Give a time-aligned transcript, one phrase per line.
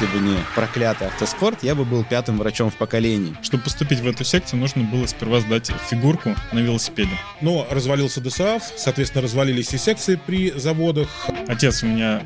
[0.00, 3.34] Если бы не проклятый автоспорт, я бы был пятым врачом в поколении.
[3.42, 7.10] Чтобы поступить в эту секцию, нужно было сперва сдать фигурку на велосипеде.
[7.40, 11.08] Но развалился ДСАФ, соответственно, развалились и секции при заводах.
[11.48, 12.22] Отец у меня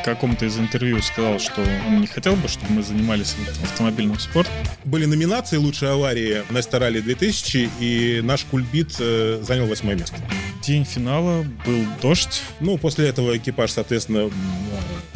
[0.00, 4.54] в каком-то из интервью сказал, что он не хотел бы, чтобы мы занимались автомобильным спортом.
[4.84, 10.16] Были номинации «Лучшая аварии» на Старали 2000, и наш кульбит э, занял восьмое место.
[10.62, 12.42] День финала был дождь.
[12.60, 14.30] Ну, после этого экипаж, соответственно,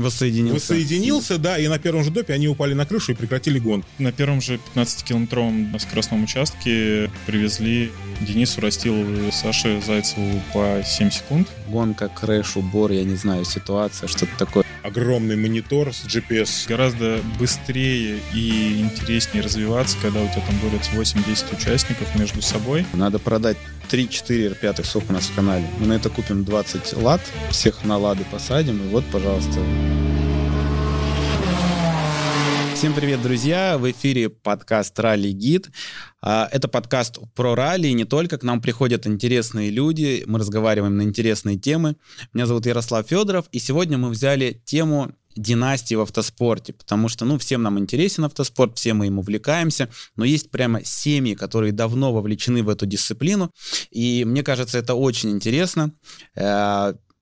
[0.01, 0.73] Воссоединился.
[0.73, 3.85] воссоединился, да, и на первом же допе они упали на крышу и прекратили гон.
[3.99, 11.49] На первом же 15-километровом скоростном участке привезли Денису Растилову и Саше Зайцеву по 7 секунд.
[11.69, 14.65] Гонка, крэш, убор, я не знаю, ситуация, что-то такое.
[14.83, 16.69] Огромный монитор с GPS.
[16.69, 22.87] Гораздо быстрее и интереснее развиваться, когда у тебя там борются 8-10 участников между собой.
[22.93, 23.57] Надо продать
[23.91, 25.65] 3-4 пятых сок у нас в канале.
[25.79, 27.21] Мы на это купим 20 лад,
[27.51, 29.61] всех на лады посадим, и вот, пожалуйста.
[32.81, 33.77] Всем привет, друзья!
[33.77, 35.69] В эфире подкаст «Ралли Гид».
[36.23, 38.39] А, Это подкаст про ралли, и не только.
[38.39, 41.97] К нам приходят интересные люди, мы разговариваем на интересные темы.
[42.33, 47.37] Меня зовут Ярослав Федоров, и сегодня мы взяли тему династии в автоспорте, потому что, ну,
[47.37, 52.63] всем нам интересен автоспорт, все мы им увлекаемся, но есть прямо семьи, которые давно вовлечены
[52.63, 53.53] в эту дисциплину,
[53.91, 55.93] и мне кажется, это очень интересно.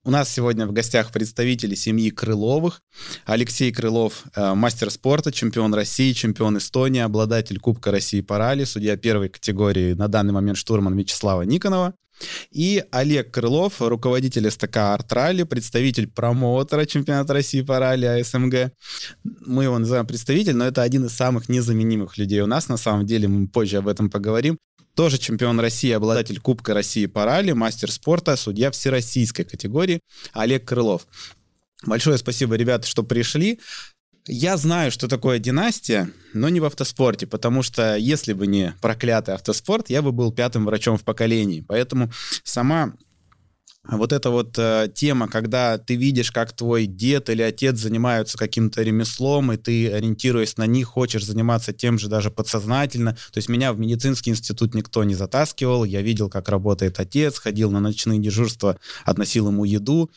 [0.05, 2.81] У нас сегодня в гостях представители семьи Крыловых.
[3.25, 8.95] Алексей Крылов, э, мастер спорта, чемпион России, чемпион Эстонии, обладатель Кубка России по ралли, судья
[8.95, 11.95] первой категории на данный момент штурман Вячеслава Никонова.
[12.51, 18.71] И Олег Крылов, руководитель СТК Арт Ралли, представитель промоутера чемпионата России по ралли АСМГ.
[19.23, 22.67] Мы его называем представитель, но это один из самых незаменимых людей у нас.
[22.69, 24.57] На самом деле мы позже об этом поговорим.
[24.95, 30.01] Тоже чемпион России, обладатель Кубка России по ралли, мастер спорта, судья всероссийской категории
[30.33, 31.07] Олег Крылов.
[31.85, 33.59] Большое спасибо, ребята, что пришли.
[34.27, 39.33] Я знаю, что такое династия, но не в автоспорте, потому что если бы не проклятый
[39.33, 41.65] автоспорт, я бы был пятым врачом в поколении.
[41.67, 42.11] Поэтому
[42.43, 42.93] сама
[43.83, 48.83] вот эта вот э, тема, когда ты видишь, как твой дед или отец занимаются каким-то
[48.83, 53.13] ремеслом, и ты, ориентируясь на них, хочешь заниматься тем же даже подсознательно.
[53.13, 57.71] То есть меня в медицинский институт никто не затаскивал, я видел, как работает отец, ходил
[57.71, 60.11] на ночные дежурства, относил ему еду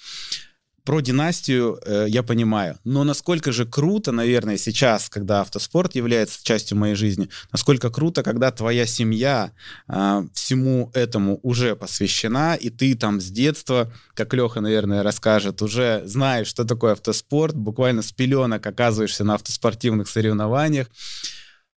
[0.84, 2.78] про династию э, я понимаю.
[2.84, 8.50] Но насколько же круто, наверное, сейчас, когда автоспорт является частью моей жизни, насколько круто, когда
[8.50, 9.52] твоя семья
[9.88, 16.02] э, всему этому уже посвящена, и ты там с детства, как Леха, наверное, расскажет, уже
[16.04, 20.88] знаешь, что такое автоспорт, буквально с пеленок оказываешься на автоспортивных соревнованиях.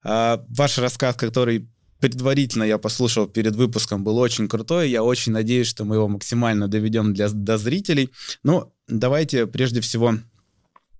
[0.04, 4.90] Э, ваш рассказ, который предварительно я послушал перед выпуском, был очень крутой.
[4.90, 8.12] Я очень надеюсь, что мы его максимально доведем для, до зрителей.
[8.44, 10.16] Но давайте прежде всего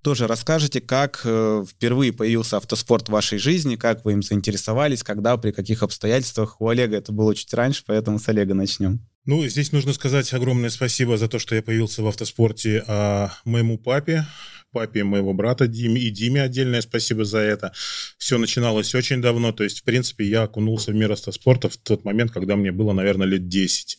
[0.06, 5.36] тоже расскажете, как э, впервые появился автоспорт в вашей жизни, как вы им заинтересовались, когда,
[5.36, 6.62] при каких обстоятельствах.
[6.62, 9.00] У Олега это было чуть раньше, поэтому с Олега начнем.
[9.26, 13.80] Ну, здесь нужно сказать огромное спасибо за то, что я появился в автоспорте а, моему
[13.80, 14.28] папе,
[14.72, 17.72] папе моего брата Диме и Диме отдельное спасибо за это.
[18.20, 22.06] Все начиналось очень давно, то есть, в принципе, я окунулся в мир автоспорта в тот
[22.06, 23.98] момент, когда мне было, наверное, лет 10.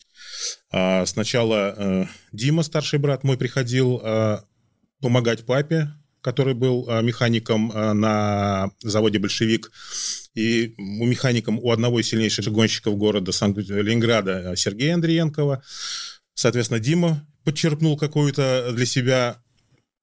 [0.71, 4.39] А, сначала э, Дима, старший брат мой, приходил э,
[5.01, 5.89] помогать папе,
[6.21, 9.71] который был э, механиком на заводе «Большевик».
[10.35, 15.63] И у механиком у одного из сильнейших гонщиков города Санкт-Ленинграда Сергея Андриенкова.
[16.35, 19.41] Соответственно, Дима подчерпнул какую-то для себя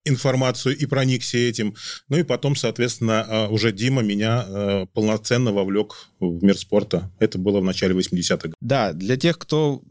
[0.04, 1.74] информацию и проникся этим.
[2.08, 7.10] Ну и потом, соответственно, э, уже Дима меня э, полноценно вовлек в мир спорта.
[7.18, 8.50] Это было в начале 80-х.
[8.60, 9.82] Да, для тех, кто,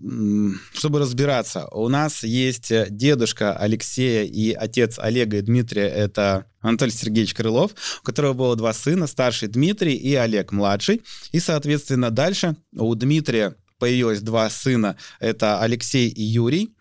[0.74, 6.92] чтобы разбираться, у нас есть э, дедушка Алексея и отец Олега и Дмитрия, это Анатолий
[6.92, 7.72] Сергеевич Крылов,
[8.02, 11.02] у которого было два сына, старший Дмитрий и Олег младший.
[11.32, 16.73] И, соответственно, дальше у Дмитрия появилось два сына, это Алексей и Юрий.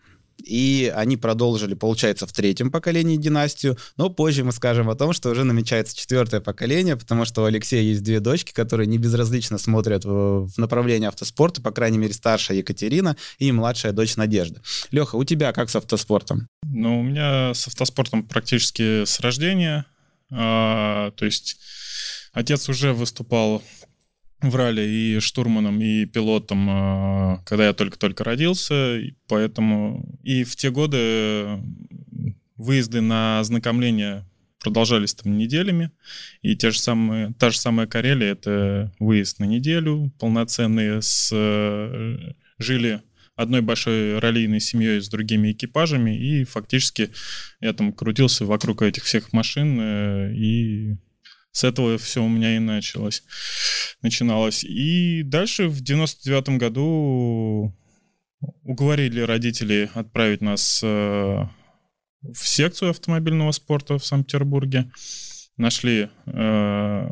[0.43, 3.77] И они продолжили, получается, в третьем поколении династию.
[3.97, 7.81] Но позже мы скажем о том, что уже намечается четвертое поколение, потому что у Алексея
[7.81, 12.57] есть две дочки, которые не безразлично смотрят в, в направлении автоспорта, по крайней мере, старшая
[12.57, 14.61] Екатерина и младшая дочь Надежда.
[14.91, 16.47] Леха, у тебя как с автоспортом?
[16.65, 19.85] Ну, у меня с автоспортом практически с рождения.
[20.29, 21.57] А, то есть
[22.33, 23.63] отец уже выступал
[24.43, 30.69] в ралли и штурманом, и пилотом, а, когда я только-только родился, поэтому и в те
[30.69, 31.59] годы
[32.55, 34.25] выезды на ознакомление
[34.59, 35.91] продолжались там неделями,
[36.41, 41.29] и те же самые, та же самая Карелия— это выезд на неделю полноценный, с,
[42.59, 43.01] жили
[43.35, 47.09] одной большой раллийной семьей с другими экипажами, и фактически
[47.59, 50.95] я там крутился вокруг этих всех машин, э, и
[51.53, 53.23] с этого все у меня и началось.
[54.01, 54.63] Начиналось.
[54.63, 57.73] И дальше в 99 году
[58.63, 64.91] уговорили родителей отправить нас э, в секцию автомобильного спорта в Санкт-Петербурге.
[65.55, 67.09] Нашли э,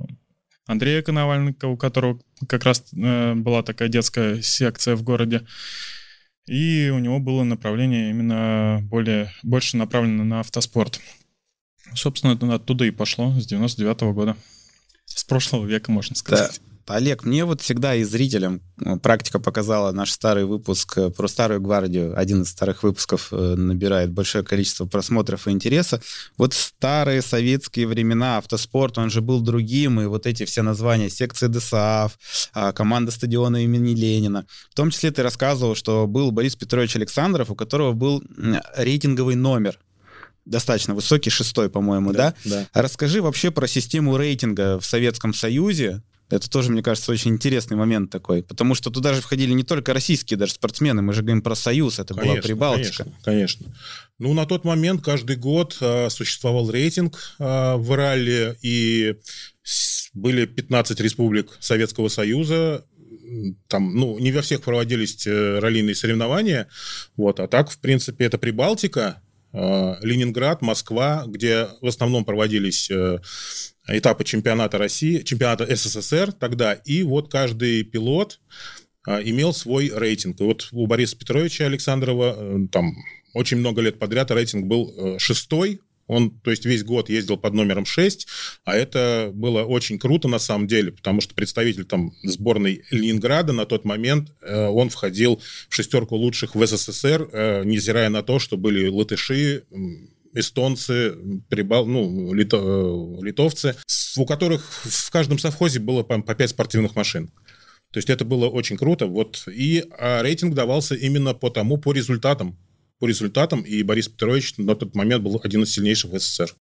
[0.66, 5.46] Андрея Коновальника, у которого как раз э, была такая детская секция в городе.
[6.48, 11.00] И у него было направление именно более, больше направлено на автоспорт.
[11.96, 14.36] Собственно, это оттуда и пошло, с 99 -го года.
[15.06, 16.62] С прошлого века, можно сказать.
[16.64, 16.72] Да.
[16.88, 21.62] Олег, мне вот всегда и зрителям э, практика показала наш старый выпуск э, про старую
[21.62, 22.18] гвардию.
[22.18, 26.02] Один из старых выпусков э, набирает большое количество просмотров и интереса.
[26.38, 31.48] Вот старые советские времена автоспорт, он же был другим, и вот эти все названия, секции
[31.48, 32.18] ДСАФ,
[32.54, 34.46] а, команда стадиона имени Ленина.
[34.70, 38.24] В том числе ты рассказывал, что был Борис Петрович Александров, у которого был
[38.76, 39.80] рейтинговый номер
[40.46, 42.68] достаточно высокий, шестой, по-моему, да, да?
[42.74, 42.82] да?
[42.82, 46.02] Расскажи вообще про систему рейтинга в Советском Союзе.
[46.30, 49.94] Это тоже, мне кажется, очень интересный момент такой, потому что туда же входили не только
[49.94, 53.04] российские даже спортсмены, мы же говорим про Союз, это конечно, была Прибалтика.
[53.04, 53.76] Конечно, конечно.
[54.18, 59.16] Ну, на тот момент каждый год э, существовал рейтинг э, в ралли, и
[60.14, 62.86] были 15 республик Советского Союза,
[63.68, 66.68] там, ну, не во всех проводились э, раллийные соревнования,
[67.16, 69.22] вот, а так, в принципе, это Прибалтика,
[69.54, 73.20] Ленинград, Москва, где в основном проводились э,
[73.88, 78.40] этапы чемпионата России, чемпионата СССР тогда, и вот каждый пилот
[79.08, 80.40] э, имел свой рейтинг.
[80.40, 82.96] И вот у Бориса Петровича Александрова там
[83.34, 85.82] очень много лет подряд рейтинг был шестой,
[86.12, 88.28] он, то есть, весь год ездил под номером 6,
[88.66, 93.66] а это было очень круто на самом деле, потому что представитель там сборной Ленинграда на
[93.66, 98.58] тот момент, э, он входил в шестерку лучших в СССР, э, невзирая на то, что
[98.58, 99.64] были латыши,
[100.34, 101.16] эстонцы,
[101.48, 103.76] прибал, ну, лито, э, литовцы,
[104.18, 107.32] у которых в каждом совхозе было по, по 5 спортивных машин.
[107.92, 109.06] То есть это было очень круто.
[109.06, 109.46] Вот.
[109.48, 112.58] И а рейтинг давался именно по тому, по результатам
[113.02, 116.56] по результатам, и Борис Петрович на тот момент был один из сильнейших в СССР.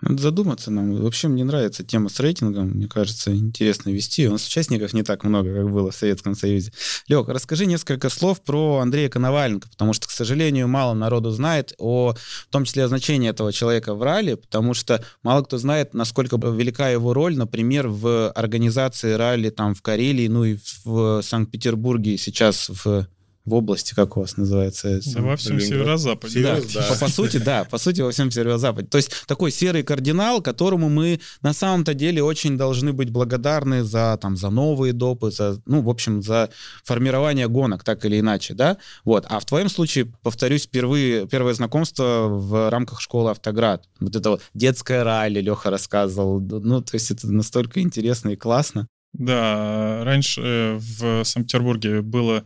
[0.00, 0.96] Надо задуматься нам.
[0.96, 2.70] Вообще мне нравится тема с рейтингом.
[2.70, 4.26] Мне кажется, интересно вести.
[4.26, 6.72] У нас участников не так много, как было в Советском Союзе.
[7.06, 12.14] Лех, расскажи несколько слов про Андрея Коноваленко, потому что, к сожалению, мало народу знает о,
[12.14, 16.36] в том числе о значении этого человека в ралли, потому что мало кто знает, насколько
[16.36, 22.68] велика его роль, например, в организации ралли там в Карелии, ну и в Санкт-Петербурге сейчас
[22.68, 23.06] в
[23.44, 25.00] в области, как у вас называется?
[25.14, 26.42] Да, во всем северо-западе.
[26.42, 26.88] Да, да.
[26.88, 28.88] По, по сути, да, по сути, во всем северо-западе.
[28.88, 34.18] То есть такой серый кардинал, которому мы на самом-то деле очень должны быть благодарны за,
[34.20, 36.48] там, за новые допы, за, ну, в общем, за
[36.84, 38.78] формирование гонок, так или иначе, да?
[39.04, 39.26] Вот.
[39.28, 43.84] А в твоем случае, повторюсь, впервые, первое знакомство в рамках школы «Автоград».
[44.00, 46.40] Вот это вот детское ралли Леха рассказывал.
[46.40, 48.88] Ну, то есть это настолько интересно и классно.
[49.14, 52.44] Да, раньше э, в Санкт-Петербурге было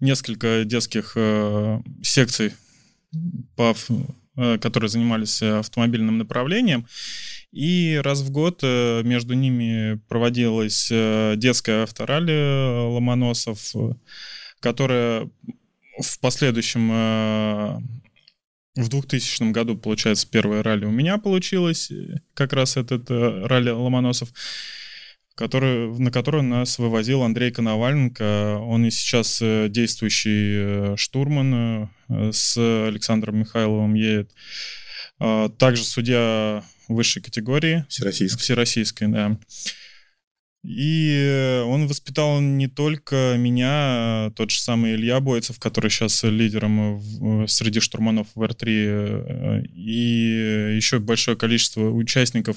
[0.00, 2.54] несколько детских э, секций,
[3.58, 6.86] э, которые занимались автомобильным направлением.
[7.52, 13.72] И раз в год между ними проводилась детская авторалли Ломоносов,
[14.60, 15.30] которая
[15.98, 16.90] в последующем
[18.74, 21.90] в 2000 году, получается, первое ралли у меня получилось,
[22.34, 24.30] как раз этот ралли Ломоносов
[25.36, 28.58] который, на который нас вывозил Андрей Коноваленко.
[28.58, 34.32] Он и сейчас э, действующий э, штурман э, с Александром Михайловым едет.
[35.18, 37.84] А, также судья высшей категории.
[37.88, 38.40] Всероссийской.
[38.40, 39.38] Всероссийской, да.
[40.64, 46.96] И он воспитал не только меня, а тот же самый Илья Бойцев, который сейчас лидером
[46.96, 52.56] в, среди штурманов в Р-3, и еще большое количество участников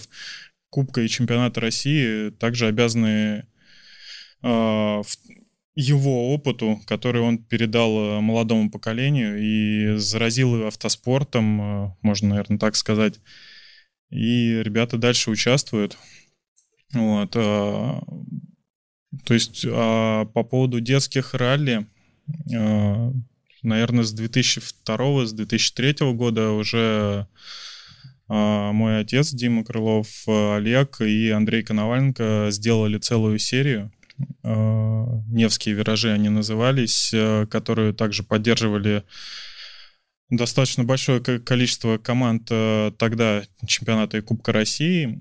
[0.70, 3.46] Кубка и чемпионата России также обязаны
[4.44, 5.02] э,
[5.76, 12.76] его опыту, который он передал э, молодому поколению и заразил автоспортом, э, можно, наверное, так
[12.76, 13.20] сказать.
[14.10, 15.98] И ребята дальше участвуют.
[16.94, 17.36] Вот.
[17.36, 18.02] Э,
[19.26, 21.88] то есть э, по поводу детских ралли,
[22.54, 23.12] э,
[23.64, 27.28] наверное, с 2002 с 2003 года уже
[28.30, 33.92] мой отец Дима Крылов, Олег и Андрей Коноваленко сделали целую серию.
[34.44, 39.04] А, Невские виражи они назывались, а, которые также поддерживали
[40.30, 45.18] достаточно большое количество команд тогда чемпионата и Кубка России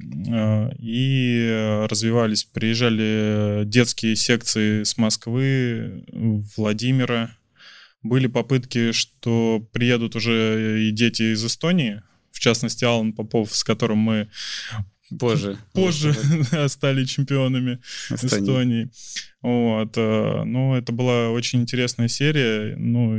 [0.79, 6.05] и развивались, приезжали детские секции с Москвы,
[6.59, 7.31] Владимира.
[8.03, 13.99] Были попытки, что приедут уже и дети из Эстонии, в частности, Алан Попов, с которым
[13.99, 14.29] мы
[15.19, 15.59] позже.
[15.73, 16.15] Позже
[16.69, 17.81] стали чемпионами
[18.11, 18.43] Эстонии.
[18.43, 18.91] Эстонии.
[19.43, 19.97] Вот.
[19.97, 23.19] Э, но это была очень интересная серия, ну,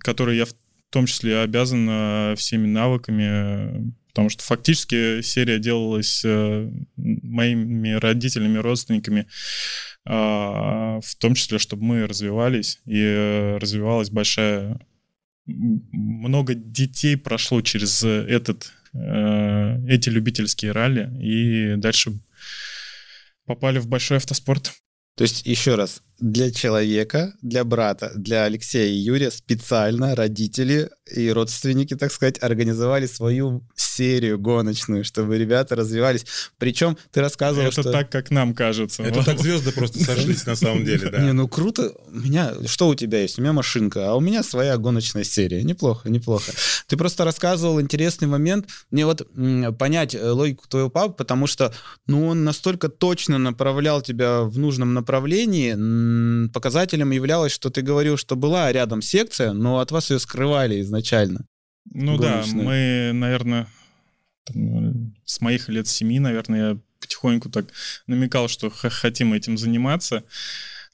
[0.00, 0.54] которой я в
[0.90, 9.26] том числе обязан э, всеми навыками, потому что фактически серия делалась э, моими родителями, родственниками,
[10.04, 14.80] в том числе, чтобы мы развивались, и развивалась большая...
[15.46, 22.12] Много детей прошло через этот Э, эти любительские ралли и дальше
[23.46, 24.72] попали в большой автоспорт.
[25.16, 31.30] То есть, еще раз, для человека, для брата, для Алексея и Юрия специально родители и
[31.30, 36.24] родственники, так сказать, организовали свою серию гоночную, чтобы ребята развивались.
[36.58, 37.92] Причем ты рассказывал, Это что...
[37.92, 39.02] так, как нам кажется.
[39.02, 41.18] Это так звезды просто сошлись на самом деле, да.
[41.18, 41.92] Не, ну круто.
[42.06, 42.52] У меня...
[42.66, 43.38] Что у тебя есть?
[43.38, 45.62] У меня машинка, а у меня своя гоночная серия.
[45.62, 46.52] Неплохо, неплохо.
[46.86, 48.68] Ты просто рассказывал интересный момент.
[48.90, 49.26] Мне вот
[49.78, 51.74] понять э, логику твоего папы, потому что,
[52.06, 55.72] ну, он настолько точно направлял тебя в нужном направлении,
[56.52, 61.46] показателем являлось, что ты говорил, что была рядом секция, но от вас ее скрывали изначально.
[61.84, 62.64] Ну гоночную.
[62.64, 63.68] да, мы, наверное,
[65.24, 67.66] с моих лет семи, наверное, я потихоньку так
[68.06, 70.24] намекал, что хотим этим заниматься.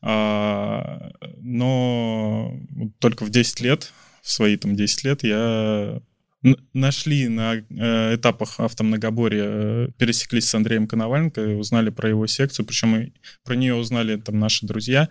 [0.00, 2.54] А, но
[2.98, 6.00] только в 10 лет, в свои там 10 лет, я
[6.72, 13.12] нашли на э, этапах автомногоборья, э, пересеклись с Андреем Коноваленко, узнали про его секцию, причем
[13.44, 15.08] про нее узнали там наши друзья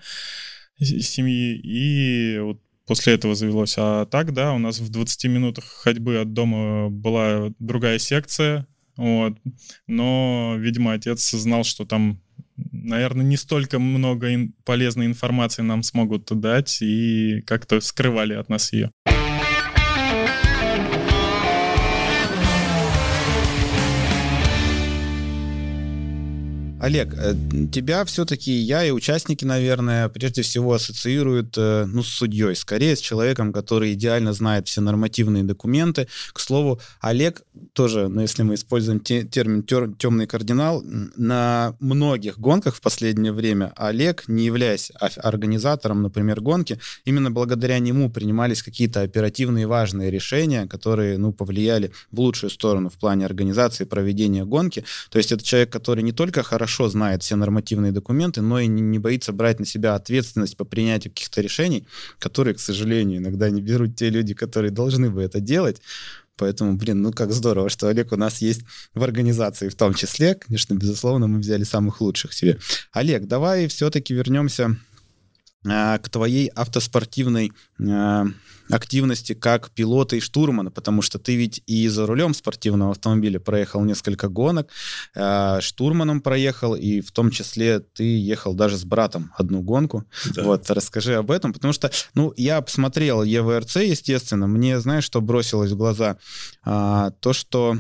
[0.79, 3.75] семьи, и вот после этого завелось.
[3.77, 9.38] А так, да, у нас в 20 минутах ходьбы от дома была другая секция, вот.
[9.86, 12.22] Но, видимо, отец знал, что там,
[12.55, 18.74] наверное, не столько много ин- полезной информации нам смогут дать, и как-то скрывали от нас
[18.74, 18.91] ее.
[26.88, 27.36] Олег, э,
[27.70, 33.01] тебя все-таки я и участники, наверное, прежде всего ассоциируют э, ну, с судьей, скорее с
[33.01, 36.08] человеком, который идеально знает все нормативные документы.
[36.32, 37.41] К слову, Олег
[37.74, 40.82] тоже, ну, если мы используем те, термин темный кардинал,
[41.17, 48.10] на многих гонках в последнее время Олег, не являясь организатором, например, гонки, именно благодаря нему
[48.10, 54.46] принимались какие-то оперативные важные решения, которые ну, повлияли в лучшую сторону в плане организации проведения
[54.46, 54.86] гонки.
[55.10, 58.67] То есть это человек, который не только хорошо хорошо знает все нормативные документы, но и
[58.67, 61.88] не, боится брать на себя ответственность по принятию каких-то решений,
[62.19, 65.81] которые, к сожалению, иногда не берут те люди, которые должны бы это делать.
[66.36, 68.62] Поэтому, блин, ну как здорово, что Олег у нас есть
[68.93, 70.36] в организации в том числе.
[70.36, 72.60] Конечно, безусловно, мы взяли самых лучших себе.
[72.91, 74.77] Олег, давай все-таки вернемся
[75.67, 78.25] к твоей автоспортивной э,
[78.69, 83.83] активности как пилота и штурмана, потому что ты ведь и за рулем спортивного автомобиля проехал
[83.83, 84.69] несколько гонок,
[85.15, 90.05] э, штурманом проехал, и в том числе ты ехал даже с братом одну гонку.
[90.33, 90.43] Да.
[90.43, 95.71] Вот, расскажи об этом, потому что, ну, я посмотрел ЕВРЦ, естественно, мне, знаешь, что бросилось
[95.71, 96.17] в глаза?
[96.63, 97.77] А, то, что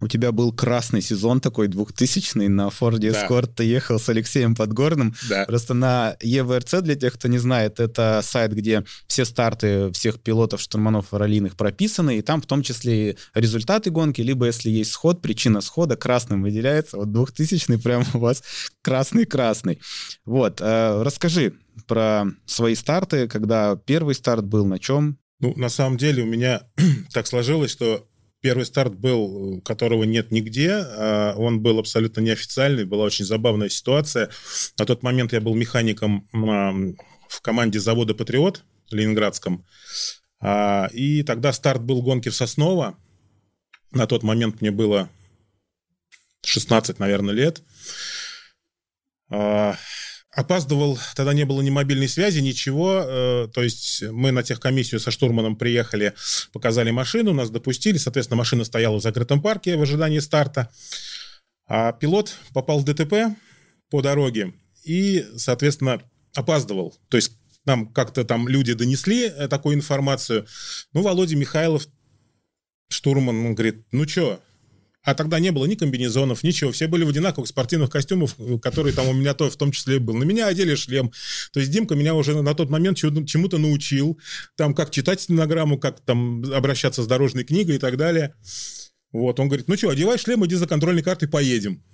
[0.00, 3.42] у тебя был красный сезон такой, двухтысячный, на Форде да.
[3.42, 5.14] ты ехал с Алексеем Подгорным.
[5.28, 5.46] Да.
[5.46, 10.60] Просто на ЕВРЦ, для тех, кто не знает, это сайт, где все старты всех пилотов,
[10.60, 15.22] штурманов раллийных прописаны, и там в том числе и результаты гонки, либо если есть сход,
[15.22, 16.98] причина схода красным выделяется.
[16.98, 18.42] Вот двухтысячный прям у вас
[18.82, 19.80] красный-красный.
[20.26, 21.54] Вот, э, расскажи
[21.86, 25.18] про свои старты, когда первый старт был, на чем?
[25.40, 26.62] Ну, на самом деле у меня
[27.12, 28.06] так сложилось, что
[28.40, 30.72] Первый старт был, которого нет нигде.
[30.72, 32.84] А он был абсолютно неофициальный.
[32.84, 34.30] Была очень забавная ситуация.
[34.78, 39.66] На тот момент я был механиком в команде завода «Патриот» Ленинградском.
[40.40, 42.96] А, и тогда старт был гонки в Сосново.
[43.90, 45.10] На тот момент мне было
[46.44, 47.62] 16, наверное, лет.
[50.36, 53.02] Опаздывал, тогда не было ни мобильной связи, ничего.
[53.02, 56.12] Э, то есть мы на техкомиссию со штурманом приехали,
[56.52, 57.96] показали машину, нас допустили.
[57.96, 60.68] Соответственно, машина стояла в закрытом парке в ожидании старта.
[61.66, 63.34] А пилот попал в ДТП
[63.88, 64.52] по дороге
[64.84, 66.02] и, соответственно,
[66.34, 66.94] опаздывал.
[67.08, 67.32] То есть
[67.64, 70.46] нам как-то там люди донесли э, такую информацию.
[70.92, 71.88] Ну, Володя Михайлов,
[72.90, 74.42] штурман, он говорит, ну что,
[75.06, 76.72] а тогда не было ни комбинезонов, ничего.
[76.72, 80.14] Все были в одинаковых спортивных костюмах, которые там у меня то в том числе был.
[80.14, 81.12] На меня одели шлем.
[81.52, 84.18] То есть Димка меня уже на тот момент чему-то научил.
[84.56, 88.34] Там как читать стенограмму, как там обращаться с дорожной книгой и так далее.
[89.12, 91.84] Вот, он говорит, ну что, одевай шлем, иди за контрольной картой, поедем.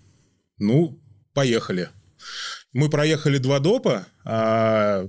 [0.56, 0.98] Ну,
[1.34, 1.90] поехали.
[2.72, 5.06] Мы проехали два допа, а,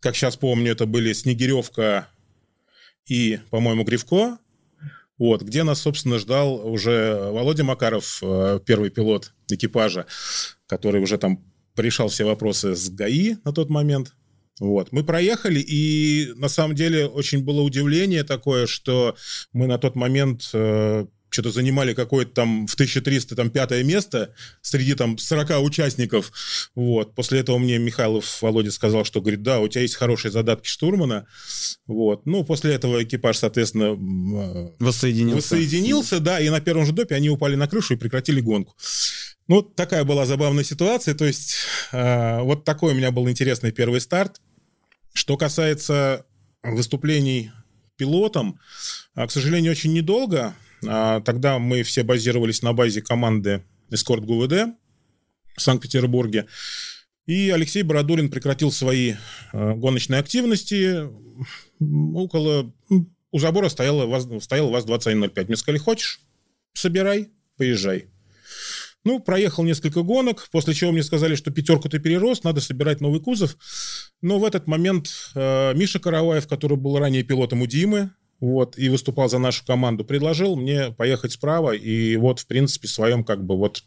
[0.00, 2.08] как сейчас помню, это были Снегиревка
[3.06, 4.38] и, по-моему, Гривко.
[5.18, 10.06] Вот, где нас, собственно, ждал уже Володя Макаров, э, первый пилот экипажа,
[10.66, 11.44] который уже там
[11.76, 14.14] решал все вопросы с ГАИ на тот момент.
[14.60, 14.92] Вот.
[14.92, 19.16] Мы проехали, и на самом деле очень было удивление такое, что
[19.52, 24.94] мы на тот момент э, что-то занимали какое-то там в 1300 там пятое место среди
[24.94, 26.32] там 40 участников.
[26.74, 27.14] Вот.
[27.14, 31.26] После этого мне Михайлов Володя сказал, что, говорит, да, у тебя есть хорошие задатки штурмана.
[31.86, 32.24] Вот.
[32.24, 35.36] Ну, после этого экипаж, соответственно, э, воссоединился.
[35.36, 38.76] Воссоединился, да, и на первом же допе они упали на крышу и прекратили гонку.
[39.48, 41.14] Ну, такая была забавная ситуация.
[41.14, 41.56] То есть,
[41.92, 44.40] э, вот такой у меня был интересный первый старт.
[45.12, 46.24] Что касается
[46.62, 47.50] выступлений
[47.96, 48.58] пилотом,
[49.16, 50.54] э, к сожалению, очень недолго.
[50.88, 54.74] А, тогда мы все базировались на базе команды Эскорт ГУВД
[55.56, 56.46] в Санкт-Петербурге.
[57.26, 59.14] И Алексей Бородулин прекратил свои
[59.52, 61.08] э, гоночные активности.
[61.80, 62.72] Около...
[63.30, 65.46] У забора стояла ВАЗ, стояла ВАЗ-2105.
[65.46, 66.20] Мне сказали, хочешь,
[66.74, 68.06] собирай, поезжай.
[69.04, 73.20] Ну, проехал несколько гонок, после чего мне сказали, что пятерку ты перерос, надо собирать новый
[73.20, 73.56] кузов.
[74.22, 78.10] Но в этот момент э, Миша Караваев, который был ранее пилотом у Димы,
[78.40, 82.90] вот, и выступал за нашу команду, предложил мне поехать справа, и вот, в принципе, в
[82.90, 83.82] своем как бы вот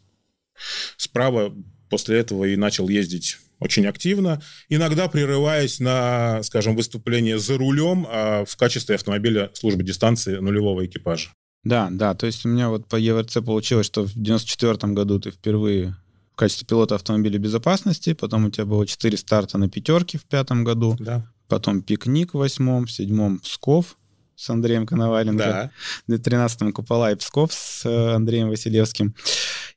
[0.96, 1.54] справа
[1.88, 8.44] после этого и начал ездить очень активно, иногда прерываясь на, скажем, выступление за рулем а
[8.44, 11.30] в качестве автомобиля службы дистанции нулевого экипажа.
[11.64, 15.30] Да, да, то есть у меня вот по ЕВРЦ получилось, что в 94 году ты
[15.30, 15.96] впервые
[16.32, 20.62] в качестве пилота автомобиля безопасности, потом у тебя было 4 старта на пятерке в пятом
[20.62, 21.28] году, да.
[21.48, 23.97] потом пикник в восьмом, в седьмом Псков,
[24.38, 25.72] с Андреем Коноваленко.
[26.06, 26.16] Да.
[26.16, 29.14] В 13-м Купола и Псков с э, Андреем Василевским.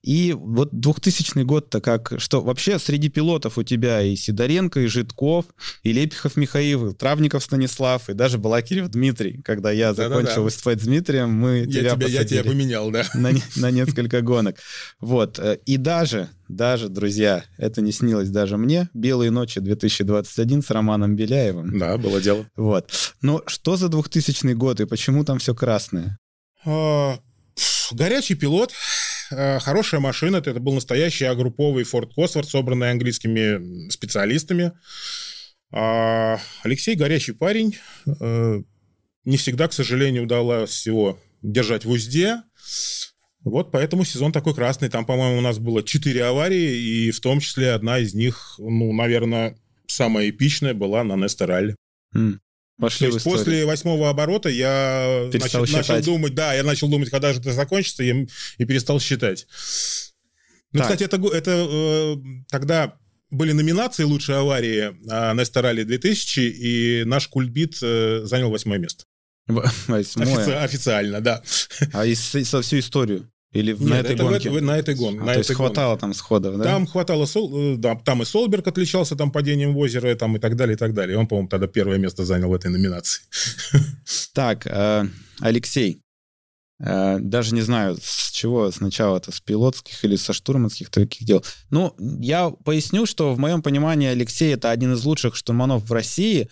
[0.04, 2.14] И вот 2000 год-то как...
[2.20, 5.46] Что вообще среди пилотов у тебя и Сидоренко, и Житков,
[5.82, 9.42] и Лепихов Михаил, и Травников Станислав, и даже Балакирев Дмитрий.
[9.42, 10.42] Когда я закончил Да-да-да.
[10.42, 13.04] выступать с Дмитрием, мы я тебя, тебя Я тебя поменял, да.
[13.16, 14.58] На, на несколько гонок.
[15.00, 15.40] Вот.
[15.40, 18.90] Э, и даже даже, друзья, это не снилось даже мне.
[18.94, 21.78] «Белые ночи 2021» с Романом Беляевым.
[21.78, 22.48] Да, было дело.
[22.56, 22.92] Вот.
[23.22, 26.18] Но что за 2000 год и почему там все красное?
[26.66, 27.20] А,
[27.92, 28.72] горячий пилот,
[29.32, 30.38] а, хорошая машина.
[30.38, 34.74] Это был настоящий агрупповый Ford Cosworth, собранный английскими специалистами.
[35.72, 37.78] А, Алексей горячий парень.
[39.24, 42.42] Не всегда, к сожалению, удалось его держать в узде.
[43.44, 44.90] Вот поэтому сезон такой красный.
[44.90, 48.94] Там, по-моему, у нас было четыре аварии, и в том числе одна из них, ну,
[48.94, 51.76] наверное, самая эпичная была на Нестерале.
[52.16, 52.38] Mm.
[52.80, 57.32] Пошли То есть после восьмого оборота я начал, начал думать, да, я начал думать, когда
[57.34, 58.28] же это закончится, и,
[58.58, 59.48] и перестал считать.
[60.74, 60.88] Ну, так.
[60.88, 62.16] кстати, это, это э,
[62.50, 62.98] тогда
[63.30, 69.06] были номинации «Лучшие аварии» на Нестерале 2000, и наш кульбит э, занял восьмое место.
[69.88, 71.44] Офици- официально, да.
[71.94, 73.31] А и со всю историю?
[73.54, 74.50] Или Нет, на этой это гонке?
[74.50, 75.22] В, на этой гонке.
[75.22, 76.02] А, на то есть хватало гонке.
[76.02, 76.64] там сходов, да?
[76.64, 80.56] Там хватало, э, да, там и Солберг отличался там падением в озеро, там и так
[80.56, 81.18] далее, и так далее.
[81.18, 83.24] Он, по-моему, тогда первое место занял в этой номинации.
[84.34, 85.06] Так, э,
[85.42, 86.02] Алексей,
[86.80, 91.44] э, даже не знаю, с чего сначала это, с пилотских или со штурманских таких дел.
[91.70, 96.48] Ну, я поясню, что в моем понимании Алексей это один из лучших штурманов в России.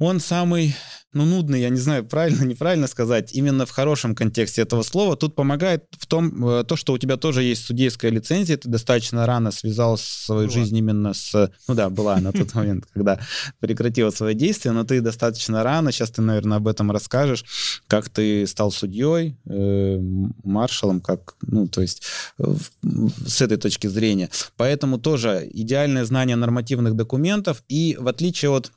[0.00, 0.74] Он самый
[1.12, 5.16] ну, нудный, я не знаю, правильно, неправильно сказать, именно в хорошем контексте этого слова.
[5.16, 9.26] Тут помогает в том, э, то, что у тебя тоже есть судейская лицензия, ты достаточно
[9.26, 10.52] рано связал свою была.
[10.52, 11.52] жизнь именно с...
[11.66, 13.18] Ну да, была на тот момент, когда
[13.58, 17.44] прекратила свои действия, но ты достаточно рано, сейчас ты, наверное, об этом расскажешь,
[17.88, 19.98] как ты стал судьей, э,
[20.44, 22.04] маршалом, как, ну, то есть
[22.38, 24.30] с этой точки зрения.
[24.56, 28.72] Поэтому тоже идеальное знание нормативных документов, и в отличие от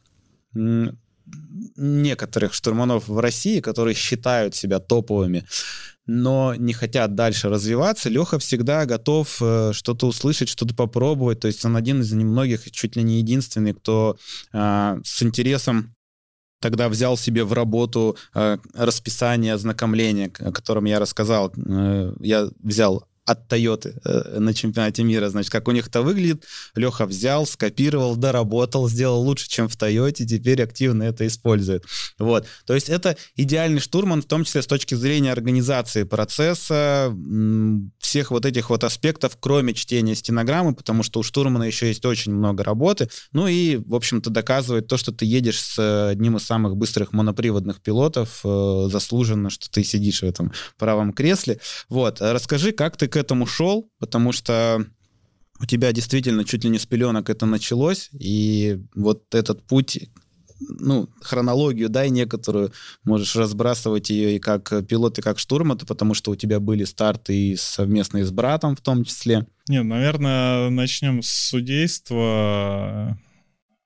[1.75, 5.45] некоторых штурманов в России, которые считают себя топовыми,
[6.05, 11.39] но не хотят дальше развиваться, Леха всегда готов э, что-то услышать, что-то попробовать.
[11.39, 14.17] То есть он один из немногих, чуть ли не единственный, кто
[14.51, 15.95] э, с интересом
[16.59, 21.53] тогда взял себе в работу э, расписание ознакомления, о котором я рассказал.
[21.57, 26.43] Э, я взял от Toyota э, на чемпионате мира, значит, как у них это выглядит.
[26.75, 31.85] Леха взял, скопировал, доработал, сделал лучше, чем в Toyota, теперь активно это использует.
[32.19, 32.45] Вот.
[32.65, 37.15] То есть это идеальный штурман, в том числе с точки зрения организации процесса,
[37.99, 42.33] всех вот этих вот аспектов, кроме чтения стенограммы, потому что у штурмана еще есть очень
[42.33, 43.09] много работы.
[43.31, 47.81] Ну и, в общем-то, доказывает то, что ты едешь с одним из самых быстрых моноприводных
[47.81, 51.59] пилотов, э, заслуженно, что ты сидишь в этом правом кресле.
[51.87, 52.17] Вот.
[52.19, 54.83] Расскажи, как ты к этому шел, потому что
[55.59, 60.09] у тебя действительно чуть ли не с пеленок это началось, и вот этот путь
[60.59, 62.71] ну, хронологию дай некоторую,
[63.03, 67.35] можешь разбрасывать ее и как пилот, и как штурман, потому что у тебя были старты
[67.35, 69.45] и совместные с братом в том числе.
[69.67, 73.19] Не, наверное, начнем с судейства.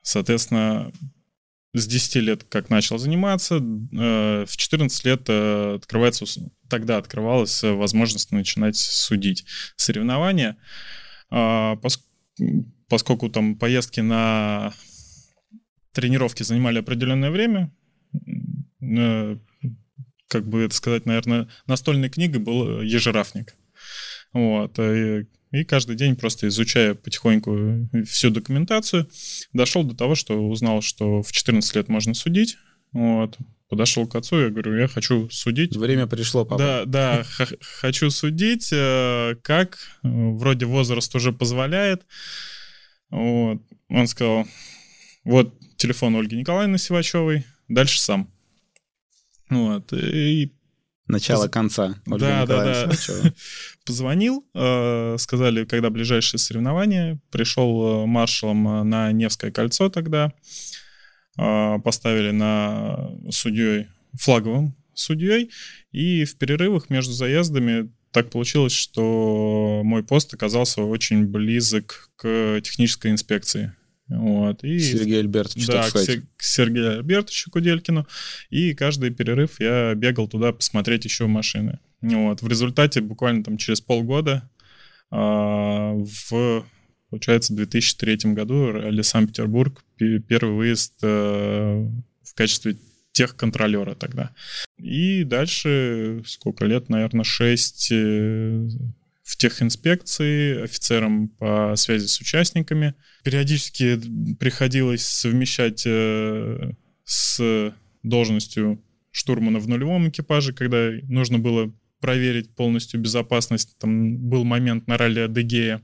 [0.04, 0.94] Соответственно,
[1.80, 6.26] с 10 лет как начал заниматься, э, в 14 лет э, открывается,
[6.70, 10.58] тогда открывалась возможность начинать судить соревнования.
[11.30, 11.80] А,
[12.90, 14.74] поскольку там поездки на
[15.92, 17.72] тренировки занимали определенное время,
[18.82, 19.38] э,
[20.28, 23.56] как бы это сказать, наверное, настольной книгой был ежерафник.
[24.34, 24.78] Вот.
[24.80, 29.10] И и каждый день просто изучая потихоньку всю документацию,
[29.54, 32.58] дошел до того, что узнал, что в 14 лет можно судить.
[32.92, 33.38] Вот.
[33.70, 35.76] Подошел к отцу, я говорю, я хочу судить.
[35.76, 36.58] Время пришло, папа.
[36.58, 37.26] Да, да,
[37.60, 42.06] хочу судить, э, как вроде возраст уже позволяет.
[43.10, 43.62] Вот.
[43.90, 44.46] Он сказал,
[45.24, 48.32] вот телефон Ольги Николаевны Сивачевой, дальше сам.
[49.50, 49.92] Вот.
[49.94, 50.54] И
[51.08, 51.52] Начало Поз...
[51.52, 51.96] конца.
[52.06, 53.34] Ольга да, да, да.
[53.86, 57.20] Позвонил, э, сказали, когда ближайшие соревнования.
[57.32, 60.34] Пришел э, маршалом э, на Невское кольцо тогда.
[61.36, 63.90] Поставили на судьей,
[64.20, 65.52] флаговым судьей.
[65.92, 73.12] И в перерывах между заездами так получилось, что мой пост оказался очень близок к технической
[73.12, 73.77] инспекции.
[74.10, 74.64] Вот.
[74.64, 78.08] И, Сергей Альбертович, да, к, к Сергею Альбертовичу Куделькину.
[78.50, 81.80] И каждый перерыв я бегал туда посмотреть еще машины.
[82.02, 82.42] Вот.
[82.42, 84.50] В результате буквально там через полгода
[85.12, 86.66] а, в,
[87.10, 91.86] получается, 2003 году Ралли Санкт-Петербург первый выезд а,
[92.24, 92.78] в качестве
[93.12, 94.32] техконтролера тогда.
[94.78, 97.92] И дальше, сколько лет, наверное, 6
[99.28, 102.96] в техинспекции, офицером по связи с участниками.
[103.26, 104.00] Периодически
[104.40, 106.72] приходилось совмещать э,
[107.04, 113.78] с должностью штурмана в нулевом экипаже, когда нужно было проверить полностью безопасность.
[113.80, 115.82] Там был момент на ралли Адыгея.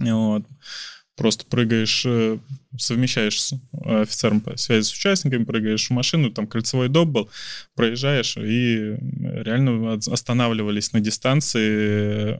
[0.00, 0.44] Вот.
[1.14, 2.40] Просто прыгаешь, э,
[2.78, 7.30] совмещаешь с э, офицером по связи с участниками, прыгаешь в машину, там кольцевой доп был,
[7.74, 12.38] проезжаешь, и реально останавливались на дистанции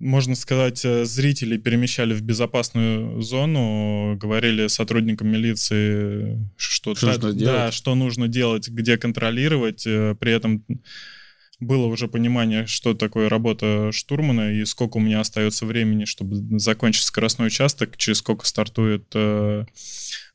[0.00, 7.38] можно сказать, э, зрителей перемещали в безопасную зону, говорили сотрудникам милиции, что, что, нужно, да,
[7.38, 7.74] делать?
[7.74, 9.84] что нужно делать, где контролировать.
[9.84, 10.64] При этом
[11.60, 17.04] было уже понимание, что такое работа штурмана и сколько у меня остается времени, чтобы закончить
[17.04, 19.64] скоростной участок, через сколько стартует э,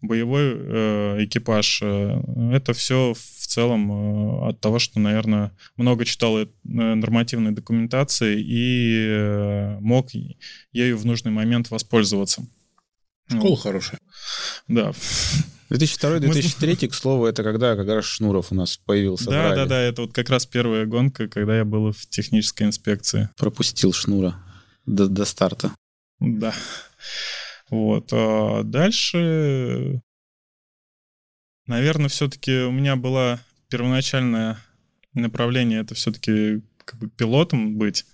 [0.01, 1.81] боевой э, экипаж.
[1.83, 2.21] Э,
[2.53, 9.07] это все в целом э, от того, что, наверное, много читал э, нормативной документации и
[9.09, 10.09] э, мог
[10.71, 12.45] ею в нужный момент воспользоваться.
[13.29, 13.99] Школа хорошая.
[14.67, 14.93] Да.
[15.71, 20.01] 2002-2003, к слову, это когда как раз Шнуров у нас появился Да, да, да, это
[20.01, 23.29] вот как раз первая гонка, когда я был в технической инспекции.
[23.37, 24.35] Пропустил Шнура
[24.85, 25.71] до, до старта.
[26.19, 26.53] Да.
[27.69, 28.09] Вот.
[28.11, 30.01] А дальше,
[31.67, 34.57] наверное, все-таки у меня было первоначальное
[35.13, 38.05] направление, это все-таки как бы пилотом быть.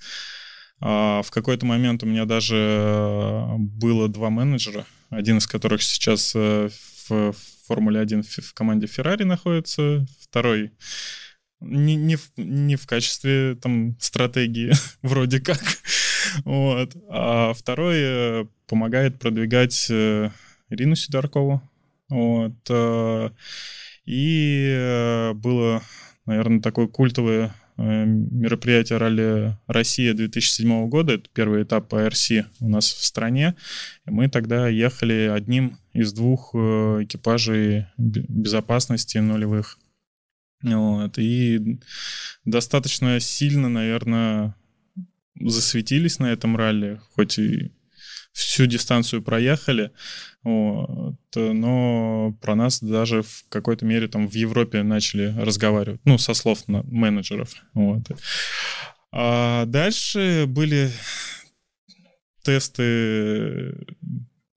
[0.81, 6.69] А в какой-то момент у меня даже было два менеджера, один из которых сейчас э,
[7.09, 7.35] в
[7.67, 10.71] Формуле 1 в команде Ferrari находится, второй
[11.59, 15.61] не, не, в, не в качестве там стратегии вроде как,
[16.43, 20.29] вот, а второй э, помогает продвигать э,
[20.69, 21.61] Ирину Сидоркову,
[22.09, 23.29] вот, э,
[24.05, 25.81] и было,
[26.25, 31.13] наверное, такое культовое мероприятие ралли Россия 2007 года.
[31.13, 33.55] Это первый этап АРС у нас в стране.
[34.05, 39.77] Мы тогда ехали одним из двух э, экипажей безопасности нулевых.
[40.63, 41.17] Вот.
[41.17, 41.79] И
[42.45, 44.55] достаточно сильно, наверное,
[45.39, 47.71] засветились на этом ралли, хоть и
[48.35, 49.91] всю дистанцию проехали,
[50.43, 56.33] вот, но про нас даже в какой-то мере там в Европе начали разговаривать, ну, со
[56.33, 57.55] слов менеджеров.
[57.73, 58.03] Вот.
[59.11, 60.91] А дальше были
[62.43, 63.73] тесты,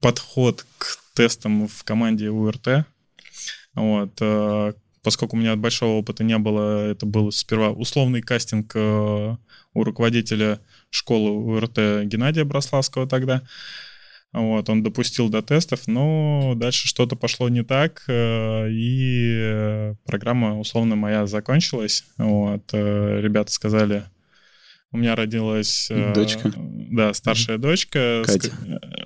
[0.01, 2.85] подход к тестам в команде УРТ.
[3.75, 9.37] Вот, а, поскольку у меня большого опыта не было, это был сперва условный кастинг э,
[9.75, 13.43] у руководителя школы УРТ Геннадия Брославского тогда.
[14.33, 20.97] Вот, он допустил до тестов, но дальше что-то пошло не так, э, и программа условно
[20.97, 22.05] моя закончилась.
[22.19, 24.05] Вот, э, ребята сказали,
[24.91, 25.89] у меня родилась...
[25.91, 26.53] Э, дочка.
[26.57, 27.61] Да, старшая mm-hmm.
[27.61, 28.23] дочка.
[28.27, 28.53] Катя.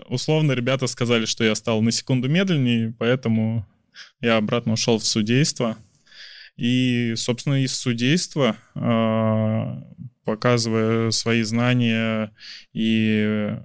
[0.09, 3.67] Условно ребята сказали, что я стал на секунду медленнее, поэтому
[4.21, 5.77] я обратно ушел в судейство.
[6.57, 9.83] И, собственно, из судейства, а,
[10.25, 12.33] показывая свои знания
[12.73, 13.57] и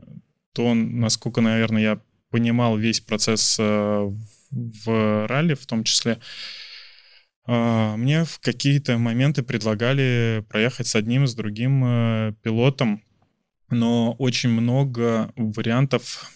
[0.54, 4.12] то, насколько, наверное, я понимал весь процесс а,
[4.52, 6.20] в ралли в том числе,
[7.46, 13.04] а, мне в какие-то моменты предлагали проехать с одним, с другим пилотом,
[13.70, 16.32] но очень много вариантов,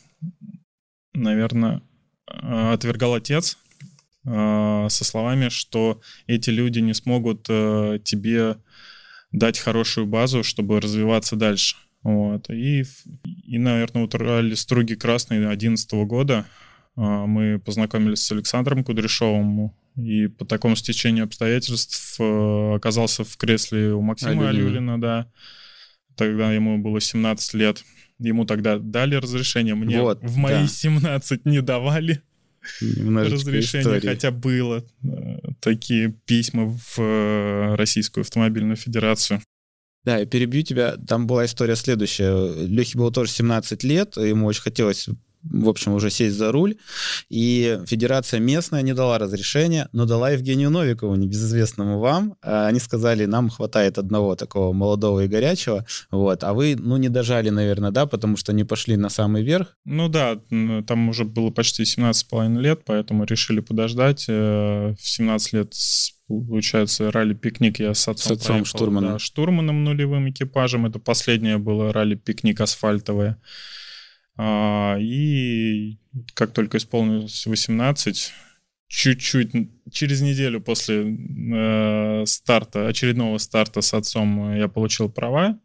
[1.14, 1.82] наверное,
[2.28, 3.58] отвергал отец,
[4.26, 8.58] Э, со словами, что эти люди не смогут э, тебе
[9.32, 11.78] дать хорошую базу, чтобы развиваться дальше.
[12.04, 12.50] Вот.
[12.50, 12.84] И,
[13.46, 16.46] и наверное, ралли «Струги Красный» 2011 года
[16.98, 24.02] э, мы познакомились с Александром Кудряшовым, и по такому стечению обстоятельств оказался в кресле у
[24.02, 25.32] Максима Алюлина, Алюлина да.
[26.16, 27.84] Тогда ему было 17 лет.
[28.20, 30.68] Ему тогда дали разрешение, мне вот, в мои да.
[30.68, 32.22] 17 не давали
[32.80, 34.08] разрешение, истории.
[34.08, 35.08] хотя было э,
[35.60, 39.42] такие письма в э, Российскую автомобильную федерацию.
[40.04, 40.96] Да, я перебью тебя.
[41.08, 42.66] Там была история следующая.
[42.66, 45.08] Лехе было тоже 17 лет, ему очень хотелось
[45.44, 46.76] в общем, уже сесть за руль.
[47.30, 52.36] И федерация местная не дала разрешения, но дала Евгению Новикову, небезызвестному вам.
[52.42, 57.10] А они сказали, нам хватает одного такого молодого и горячего, вот, а вы, ну, не
[57.10, 59.78] дожали, наверное, да, потому что не пошли на самый верх.
[59.86, 60.40] Ну да,
[60.88, 64.26] там уже было почти 17,5 лет, поэтому решили подождать.
[64.28, 65.74] Э, в 17 лет
[66.28, 69.14] получается, ралли-пикник я с отцом, с отцом штурманом.
[69.14, 70.86] Да, штурманом нулевым экипажем.
[70.86, 73.38] Это последнее было ралли-пикник асфальтовое.
[74.44, 76.00] А, и
[76.34, 78.34] как только исполнилось 18,
[78.88, 79.52] чуть-чуть
[79.92, 85.60] через неделю после э, старта, очередного старта с отцом я получил права,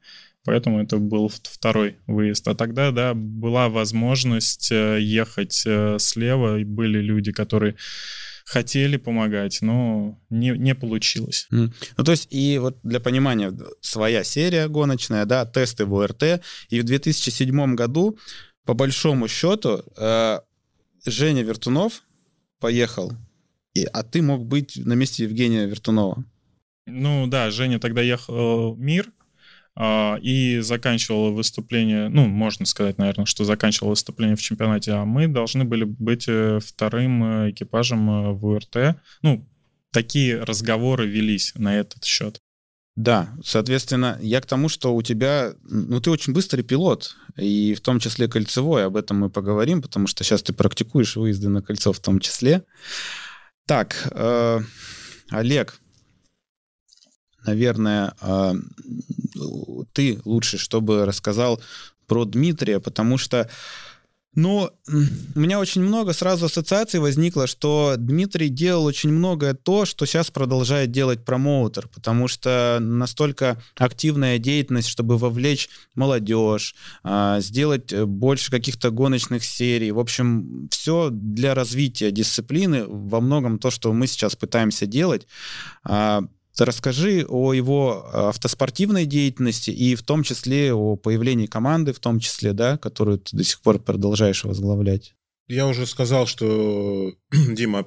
[0.44, 2.46] поэтому это был второй выезд.
[2.48, 7.76] А тогда, да, была возможность э, ехать э, слева, и были люди, которые
[8.44, 11.48] хотели помогать, но не, не получилось.
[11.50, 11.72] Mm.
[11.96, 16.80] Ну, то есть, и вот для понимания, своя серия гоночная, да, тесты в ОРТ, и
[16.80, 18.18] в 2007 году
[18.66, 20.40] по большому счету, э,
[21.06, 22.02] Женя Вертунов
[22.58, 23.12] поехал,
[23.74, 26.24] и, а ты мог быть на месте Евгения Вертунова.
[26.86, 29.12] Ну да, Женя тогда ехал в МИР
[29.76, 35.28] э, и заканчивал выступление, ну, можно сказать, наверное, что заканчивал выступление в чемпионате, а мы
[35.28, 38.96] должны были быть э, вторым э, экипажем в УРТ.
[39.22, 39.48] Ну,
[39.92, 42.40] такие разговоры велись на этот счет.
[42.96, 47.82] Да, соответственно, я к тому, что у тебя, ну, ты очень быстрый пилот, и в
[47.82, 51.92] том числе кольцевой, об этом мы поговорим, потому что сейчас ты практикуешь выезды на кольцо
[51.92, 52.64] в том числе.
[53.66, 54.60] Так, э,
[55.28, 55.78] Олег,
[57.44, 58.54] наверное, э,
[59.92, 61.60] ты лучше, чтобы рассказал
[62.06, 63.50] про Дмитрия, потому что
[64.36, 64.70] ну,
[65.34, 70.30] у меня очень много сразу ассоциаций возникло, что Дмитрий делал очень многое то, что сейчас
[70.30, 78.50] продолжает делать промоутер, потому что настолько активная деятельность, чтобы вовлечь молодежь, а, сделать э, больше
[78.50, 79.90] каких-то гоночных серий.
[79.90, 85.26] В общем, все для развития дисциплины, во многом то, что мы сейчас пытаемся делать.
[86.58, 92.18] Расскажи о его э, автоспортивной деятельности и в том числе о появлении команды, в том
[92.18, 95.14] числе, да, которую ты до сих пор продолжаешь возглавлять.
[95.48, 97.86] Я уже сказал, что Дима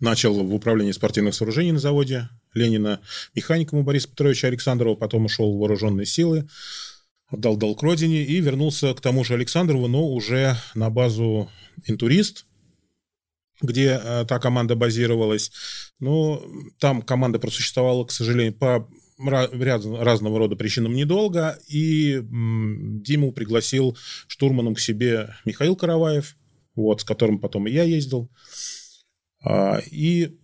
[0.00, 3.00] начал в управлении спортивных сооружений на заводе Ленина
[3.34, 6.48] механиком у Бориса Петровича Александрова, потом ушел в вооруженные силы,
[7.30, 11.48] отдал долг родине и вернулся к тому же Александрову, но уже на базу
[11.86, 12.46] интурист–
[13.62, 15.52] где э, та команда базировалась.
[15.98, 16.42] Но
[16.78, 18.88] там команда просуществовала, к сожалению, по
[19.28, 23.96] ряд разного рода причинам недолго, и м, Диму пригласил
[24.26, 26.36] штурманом к себе Михаил Караваев,
[26.74, 28.30] вот, с которым потом и я ездил.
[29.44, 30.38] А, и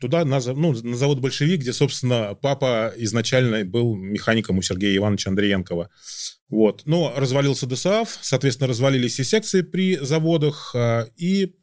[0.00, 5.30] туда, на, ну, на завод «Большевик», где, собственно, папа изначально был механиком у Сергея Ивановича
[5.30, 5.90] Андреенкова.
[6.48, 6.82] Вот.
[6.84, 11.54] Но развалился ДСАФ, соответственно, развалились и секции при заводах, а, и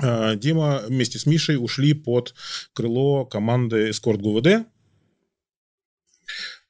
[0.00, 2.34] Дима вместе с Мишей ушли под
[2.72, 4.66] крыло команды «Эскорт ГУВД».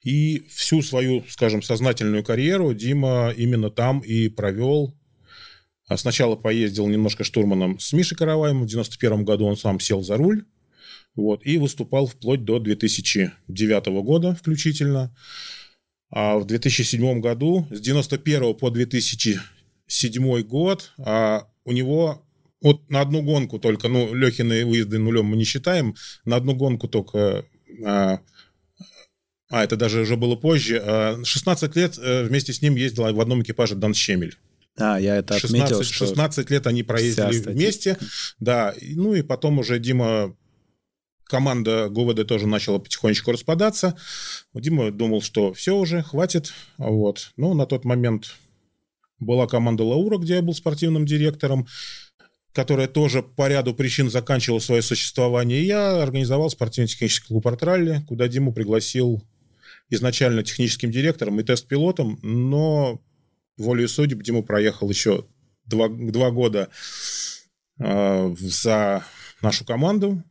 [0.03, 4.97] И всю свою, скажем, сознательную карьеру Дима именно там и провел.
[5.89, 8.63] А сначала поездил немножко штурманом с Мишей Караваем.
[8.63, 10.45] В 91 году он сам сел за руль.
[11.17, 15.17] Вот, и выступал вплоть до 2009 года включительно.
[16.11, 22.26] А в 2007 году, с 91 по 2007 год, а у него
[22.61, 26.89] вот на одну гонку только, ну, Лехины выезды нулем мы не считаем, на одну гонку
[26.89, 27.45] только,
[27.85, 28.21] а,
[29.49, 30.83] а это даже уже было позже,
[31.25, 34.37] 16 а, лет э, вместе с ним ездила в одном экипаже Дан Щемель.
[34.77, 35.85] Да, я это 16, отметил.
[35.85, 37.97] 16 лет они проездили вместе.
[38.41, 40.37] Да, ну и потом уже Дима
[41.25, 43.97] команда ГУВД тоже начала потихонечку распадаться.
[44.55, 46.53] Дима думал, что все уже, хватит.
[46.77, 47.33] Вот.
[47.37, 48.37] Но на тот момент
[49.19, 51.67] была команда Лаура, где я был спортивным директором,
[52.57, 55.63] которая тоже по ряду причин заканчивала свое существование.
[55.63, 59.23] Я организовал спортивно-технический клуб «Артралли», куда Диму пригласил
[59.91, 63.03] изначально техническим директором и тест-пилотом, но
[63.59, 65.27] волею судеб Дима проехал еще
[65.67, 66.71] два, два года
[67.79, 69.05] э, за
[69.43, 70.25] нашу команду,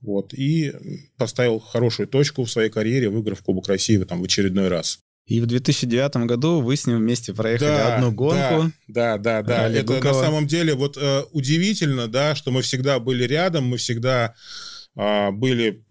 [0.00, 0.72] вот, и
[1.16, 5.00] поставил хорошую точку в своей карьере, выиграв Кубок России там, в очередной раз.
[5.26, 8.70] И в 2009 году вы с ним вместе проехали да, одну гонку.
[8.86, 9.42] Да, да, да.
[9.42, 9.68] да.
[9.68, 10.12] Это Гукова.
[10.12, 14.34] на самом деле вот э, удивительно, да, что мы всегда были рядом, мы всегда
[14.96, 15.82] э, были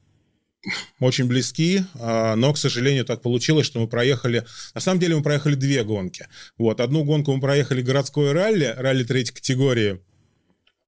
[1.02, 4.46] очень близки, э, но, к сожалению, так получилось, что мы проехали...
[4.74, 6.28] На самом деле мы проехали две гонки.
[6.58, 10.00] Вот, одну гонку мы проехали городское ралли, ралли третьей категории,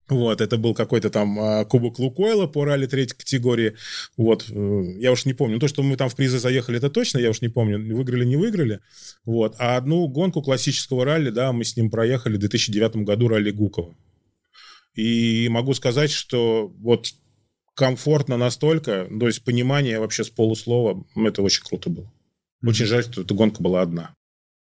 [0.10, 3.76] вот, это был какой-то там а, кубок Лукойла по ралли третьей категории.
[4.16, 5.60] Вот, э, я уж не помню.
[5.60, 8.38] То, что мы там в призы заехали, это точно, я уж не помню, выиграли, не
[8.38, 8.80] выиграли.
[9.26, 13.52] Вот, а одну гонку классического ралли, да, мы с ним проехали в 2009 году ралли
[13.52, 13.96] Гукова.
[14.96, 17.14] И могу сказать, что вот
[17.76, 22.12] комфортно настолько, то есть понимание вообще с полуслова, это очень круто было.
[22.66, 24.16] Очень жаль, что эта гонка была одна.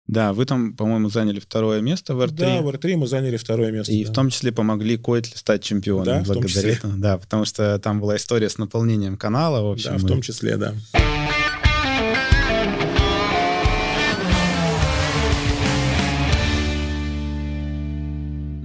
[0.09, 2.33] Да, вы там, по-моему, заняли второе место в R3.
[2.33, 3.93] Да, в R3 мы заняли второе место.
[3.93, 4.11] И да.
[4.11, 6.99] в том числе помогли Коэтле стать чемпионом да, благодаря этому.
[6.99, 9.67] Да, потому что там была история с наполнением канала.
[9.67, 10.75] В общем, да, в том числе, да.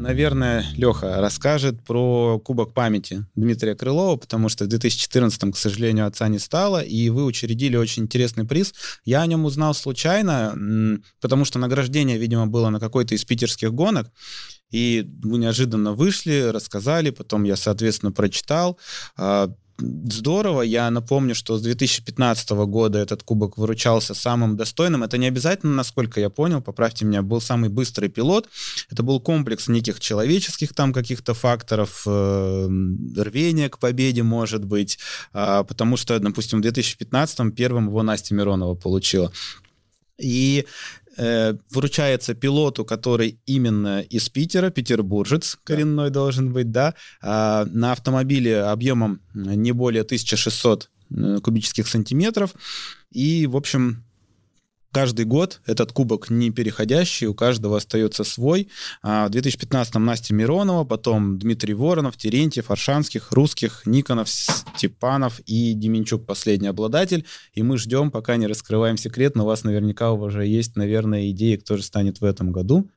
[0.02, 6.28] Наверное, Леха расскажет про Кубок памяти Дмитрия Крылова, потому что в 2014, к сожалению, отца
[6.28, 8.74] не стало, и вы учредили очень интересный приз.
[9.06, 14.12] Я о нем узнал случайно, потому что награждение, видимо, было на какой-то из питерских гонок,
[14.72, 18.80] и неожиданно вышли, рассказали, потом я, соответственно, прочитал.
[19.82, 20.62] Здорово.
[20.62, 25.04] Я напомню, что с 2015 года этот кубок выручался самым достойным.
[25.04, 28.48] Это не обязательно, насколько я понял, поправьте меня, был самый быстрый пилот.
[28.92, 32.68] Это был комплекс неких человеческих там каких-то факторов, э,
[33.18, 35.00] рвения к победе, может быть,
[35.34, 39.32] э, потому что, допустим, в 2015 первым его Настя Миронова получила.
[40.20, 40.68] И
[41.18, 46.14] э, вручается пилоту, который именно из Питера, петербуржец коренной да.
[46.14, 52.54] должен быть, да, э, на автомобиле объемом не более 1600 э, кубических сантиметров.
[53.12, 54.04] И, в общем,
[54.92, 58.70] каждый год этот кубок не переходящий, у каждого остается свой.
[59.02, 66.26] А в 2015-м Настя Миронова, потом Дмитрий Воронов, Терентьев, Аршанских, Русских, Никонов, Степанов и Деменчук
[66.26, 67.26] последний обладатель.
[67.54, 71.58] И мы ждем, пока не раскрываем секрет, но у вас наверняка уже есть, наверное, идея,
[71.58, 72.90] кто же станет в этом году.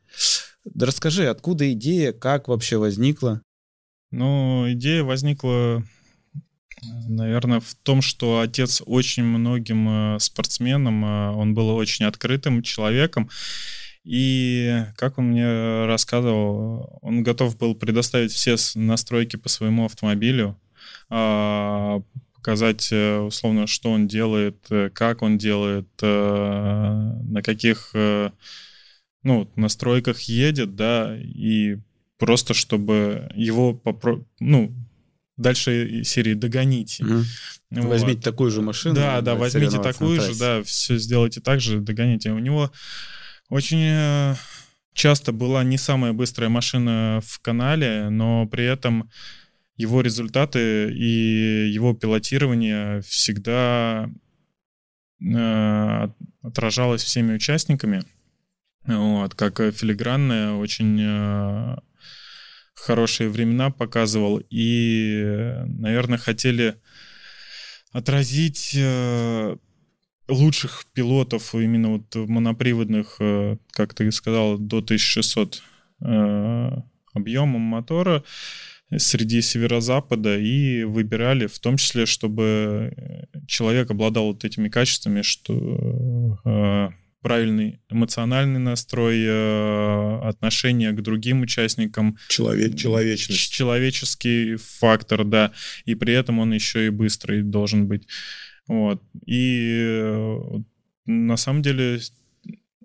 [0.64, 3.42] Да расскажи, откуда идея, как вообще возникла?
[4.10, 5.84] Ну, идея возникла
[7.08, 13.28] Наверное, в том, что отец очень многим э, спортсменам, э, он был очень открытым человеком.
[14.04, 20.60] И, как он мне рассказывал, он готов был предоставить все настройки по своему автомобилю,
[21.08, 22.02] а,
[22.34, 24.58] показать э, условно, что он делает,
[24.92, 27.94] как он делает, на каких
[29.22, 31.78] ну, настройках едет, да, и
[32.18, 34.24] просто чтобы его попро...
[34.38, 34.72] ну,
[35.36, 37.04] дальше серии догоните.
[37.04, 37.24] Угу.
[37.70, 37.84] Вот.
[37.86, 38.94] Возьмите такую же машину.
[38.94, 42.30] Да, да, возьмите такую же, да, все сделайте так же, догоните.
[42.30, 42.70] У него
[43.48, 44.34] очень э,
[44.92, 49.10] часто была не самая быстрая машина в канале, но при этом
[49.76, 54.08] его результаты и его пилотирование всегда
[55.20, 56.08] э,
[56.42, 58.04] отражалось всеми участниками.
[58.86, 61.76] Вот, как филигранное, очень э,
[62.74, 64.40] хорошие времена показывал.
[64.50, 66.76] И, наверное, хотели
[67.92, 69.56] отразить э,
[70.28, 75.62] лучших пилотов именно вот моноприводных, э, как ты сказал, до 1600
[76.00, 76.70] э,
[77.12, 78.24] объемом мотора
[78.96, 86.38] среди северо-запада и выбирали в том числе, чтобы человек обладал вот этими качествами, что
[87.24, 92.18] правильный эмоциональный настрой, э, отношение к другим участникам.
[92.28, 93.50] Человек, человечность.
[93.50, 95.52] Человеческий фактор, да.
[95.86, 98.06] И при этом он еще и быстрый должен быть.
[98.68, 99.02] Вот.
[99.24, 100.38] И э,
[101.06, 101.98] на самом деле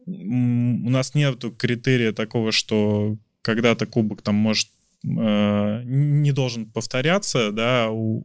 [0.06, 4.70] у нас нет критерия такого, что когда-то кубок там может
[5.04, 8.24] э, не должен повторяться, да, у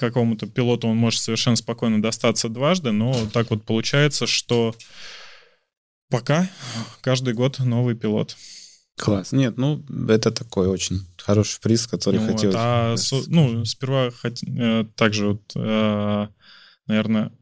[0.00, 4.74] какому-то пилоту он может совершенно спокойно достаться дважды, но так вот получается, что
[6.10, 6.50] Пока
[7.02, 8.36] каждый год новый пилот.
[8.98, 9.32] Класс.
[9.32, 12.56] Нет, ну, это такой очень хороший приз, который ну, хотелось.
[12.56, 14.42] Вот, а, со, ну, сперва хот...
[14.42, 16.26] э, также вот, э,
[16.86, 17.32] наверное,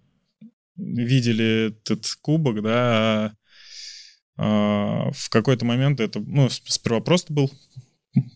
[0.77, 3.35] видели этот кубок, да,
[4.37, 7.51] а, в какой-то момент это, ну, сперва просто был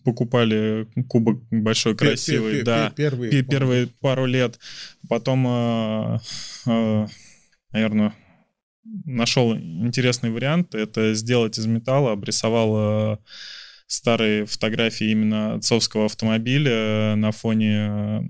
[0.03, 4.59] покупали кубок большой, красивый, пер, да, первые, первые пару лет.
[5.09, 6.19] Потом, э,
[6.67, 7.07] э,
[7.71, 8.13] наверное,
[9.05, 10.75] нашел интересный вариант.
[10.75, 13.17] Это сделать из металла, обрисовал э,
[13.93, 18.21] старые фотографии именно отцовского автомобиля э, на фоне э,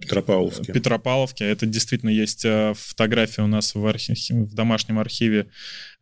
[0.00, 0.72] Петропавловки.
[0.72, 1.44] Петропавловки.
[1.44, 5.46] Это действительно есть э, фотография у нас в, архив, в домашнем архиве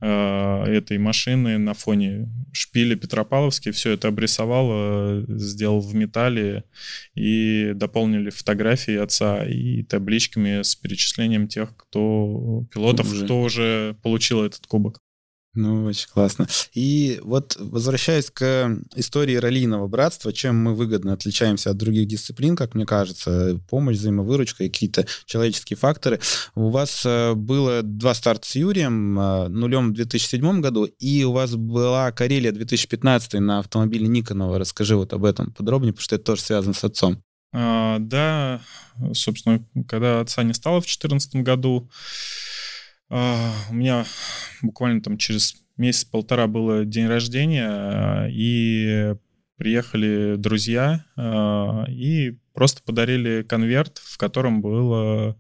[0.01, 3.73] э, этой машины на фоне шпиля Петропавловский.
[3.73, 6.65] Все это обрисовал, э, сделал в металле
[7.15, 13.25] и дополнили фотографии отца и табличками с перечислением тех, кто пилотов, уже.
[13.27, 15.03] кто уже получил этот кубок.
[15.53, 16.47] Ну, очень классно.
[16.75, 22.77] И вот возвращаясь к истории раллийного братства, чем мы выгодно отличаемся от других дисциплин, как
[22.77, 26.21] мне кажется, помощь, взаимовыручка и какие-то человеческие факторы.
[26.55, 31.33] У вас э, было два старта с Юрием, э, нулем в 2007 году, и у
[31.33, 34.57] вас была Карелия 2015 на автомобиле Никонова.
[34.57, 37.21] Расскажи вот об этом подробнее, потому что это тоже связано с отцом.
[37.53, 38.61] А, да,
[39.15, 41.91] собственно, когда отца не стало в 2014 году,
[43.11, 44.05] у меня
[44.63, 49.15] буквально там через месяц-полтора было день рождения, и
[49.61, 55.37] приехали друзья а, и просто подарили конверт, в котором было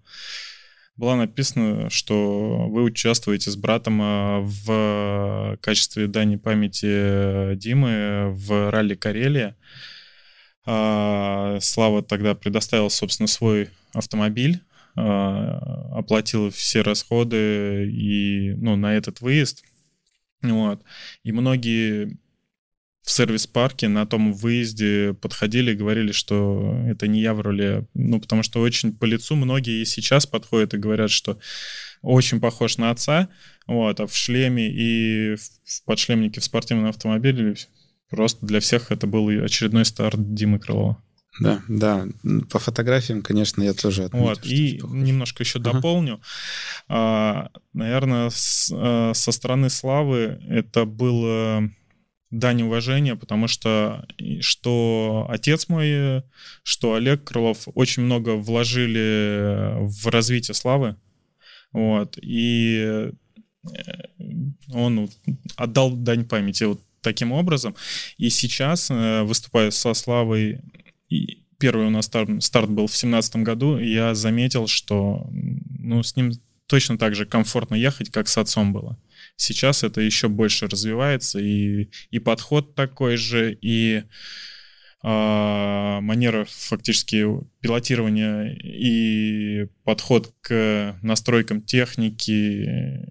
[0.96, 8.94] было написано, что вы участвуете с братом а, в качестве дани памяти Димы в ралли
[8.94, 9.56] Карелия.
[10.64, 19.62] Слава тогда предоставил, собственно, свой автомобиль а, оплатил все расходы и, ну, на этот выезд.
[20.42, 20.82] Вот.
[21.22, 22.18] И многие
[23.02, 28.20] в сервис-парке на том выезде подходили и говорили, что это не я в роли, ну,
[28.20, 31.38] потому что очень по лицу многие и сейчас подходят и говорят, что
[32.02, 33.28] очень похож на отца,
[33.66, 37.56] вот, а в шлеме и в подшлемнике в спортивном автомобиле
[38.10, 41.02] просто для всех это был очередной старт Димы Крылова.
[41.38, 42.08] Да, да.
[42.50, 45.72] По фотографиям, конечно, я тоже отметил, Вот, и немножко еще ага.
[45.72, 46.20] дополню.
[46.88, 51.70] А, наверное, с, а, со стороны Славы это было
[52.30, 54.06] дань уважения, потому что
[54.40, 56.22] что отец мой,
[56.62, 60.96] что Олег Крылов очень много вложили в развитие Славы.
[61.72, 63.12] Вот, и э,
[64.72, 65.08] он
[65.56, 67.76] отдал дань памяти вот таким образом.
[68.18, 70.60] И сейчас, э, выступая со Славой
[71.10, 76.02] и первый у нас старт, старт был в семнадцатом году, и я заметил, что ну,
[76.02, 76.32] с ним
[76.66, 78.98] точно так же комфортно ехать, как с отцом было.
[79.36, 84.04] Сейчас это еще больше развивается, и, и подход такой же, и
[85.02, 85.08] э,
[86.00, 87.26] манера фактически
[87.60, 93.04] пилотирования, и подход к настройкам техники,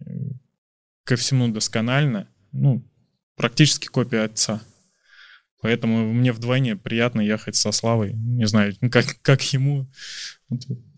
[1.04, 2.28] ко всему досконально.
[2.52, 2.84] Ну,
[3.36, 4.62] практически копия отца.
[5.62, 8.14] Поэтому мне вдвойне приятно ехать со Славой.
[8.14, 9.89] Не знаю, как, как ему.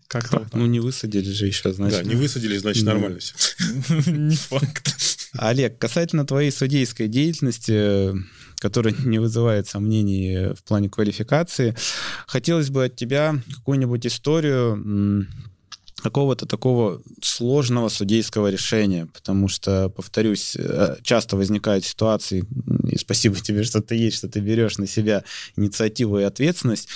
[0.06, 2.02] Как так, ну, не высадили же еще, значит.
[2.02, 3.34] Да, не высадили, значит, нормально все.
[4.10, 4.94] Не факт.
[5.32, 8.12] Олег, касательно твоей судейской деятельности,
[8.58, 11.74] которая не вызывает сомнений в плане квалификации,
[12.26, 15.26] хотелось бы от тебя какую-нибудь историю
[16.02, 22.44] какого-то такого сложного судейского решения, потому что, повторюсь, э, часто возникают ситуации,
[22.90, 25.24] и спасибо тебе, что ты есть, что ты берешь на себя
[25.56, 26.88] инициативу и ответственность.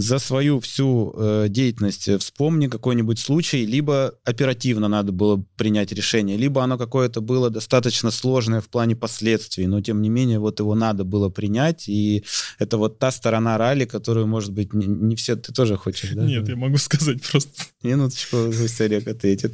[0.00, 6.62] За свою всю э, деятельность вспомни какой-нибудь случай, либо оперативно надо было принять решение, либо
[6.62, 11.02] оно какое-то было достаточно сложное в плане последствий, но тем не менее вот его надо
[11.02, 12.24] было принять, и
[12.60, 16.22] это вот та сторона ралли, которую, может быть, не, не все ты тоже хочешь, да?
[16.22, 17.64] Нет, я могу сказать просто.
[17.82, 19.52] Минуточку, пусть Олег ответит.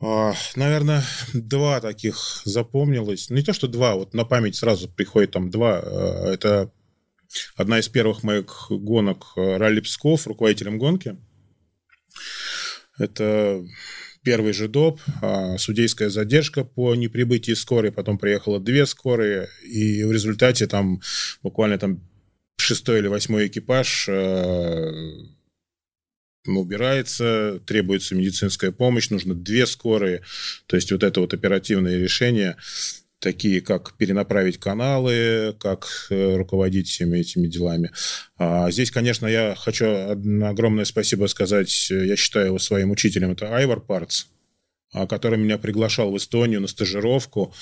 [0.00, 3.30] А, наверное, два таких запомнилось.
[3.30, 5.80] Не то, что два, вот на память сразу приходит там два.
[5.82, 6.70] А, это
[7.56, 11.16] одна из первых моих гонок а, Ралли Псков, руководителем гонки.
[12.98, 13.64] Это
[14.22, 15.00] первый же доп,
[15.58, 21.00] судейская задержка по неприбытии скорой, потом приехало две скорые, и в результате там
[21.42, 22.00] буквально там
[22.58, 24.08] шестой или восьмой экипаж
[26.46, 30.22] убирается, требуется медицинская помощь, нужно две скорые.
[30.66, 32.56] То есть вот это вот оперативные решения,
[33.22, 37.92] такие как перенаправить каналы, как э, руководить всеми этими делами.
[38.36, 39.86] А здесь, конечно, я хочу
[40.44, 44.24] огромное спасибо сказать, я считаю его своим учителем, это Айвар Парц.
[44.94, 47.54] А, который меня приглашал в Эстонию на стажировку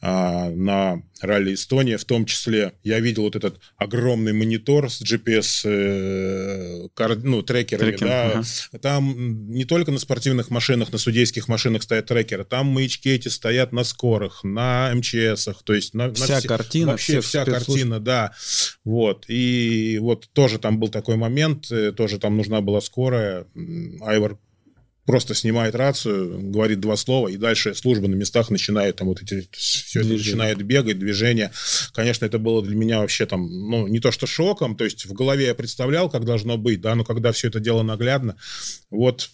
[0.00, 1.98] а, на ралли Эстония.
[1.98, 6.88] В том числе я видел вот этот огромный монитор с GPS э,
[7.24, 7.90] ну, трекерами.
[7.90, 8.26] Трекер, да.
[8.30, 8.42] ага.
[8.80, 13.72] Там не только на спортивных машинах, на судейских машинах стоят трекеры, там маячки эти стоят
[13.72, 18.32] на скорых, на МЧСах, то есть на, вся на все, картина, вообще вся картина, да.
[18.84, 23.46] Вот и вот тоже там был такой момент, э, тоже там нужна была скорая.
[24.00, 24.38] Айвар
[25.08, 29.48] просто снимает рацию, говорит два слова, и дальше служба на местах начинает там вот эти,
[29.52, 31.50] все это начинает бегать, движение.
[31.94, 35.14] Конечно, это было для меня вообще там, ну, не то что шоком, то есть в
[35.14, 38.36] голове я представлял, как должно быть, да, но когда все это дело наглядно,
[38.90, 39.30] вот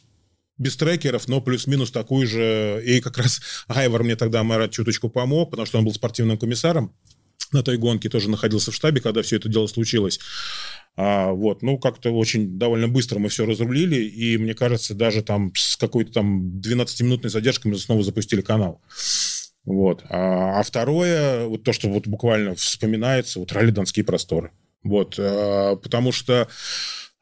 [0.59, 5.51] без трекеров, но плюс-минус такую же, и как раз Айвар мне тогда мэр чуточку помог,
[5.51, 6.95] потому что он был спортивным комиссаром,
[7.51, 10.20] на той гонке тоже находился в штабе, когда все это дело случилось.
[10.97, 15.53] А, вот, ну, как-то очень довольно быстро мы все разрулили, и, мне кажется, даже там
[15.57, 18.80] с какой-то там 12-минутной задержкой мы снова запустили канал.
[19.64, 20.05] Вот.
[20.09, 24.53] А, а второе, вот то, что вот буквально вспоминается, вот ралли Донские просторы.
[24.82, 26.49] Вот, а, потому что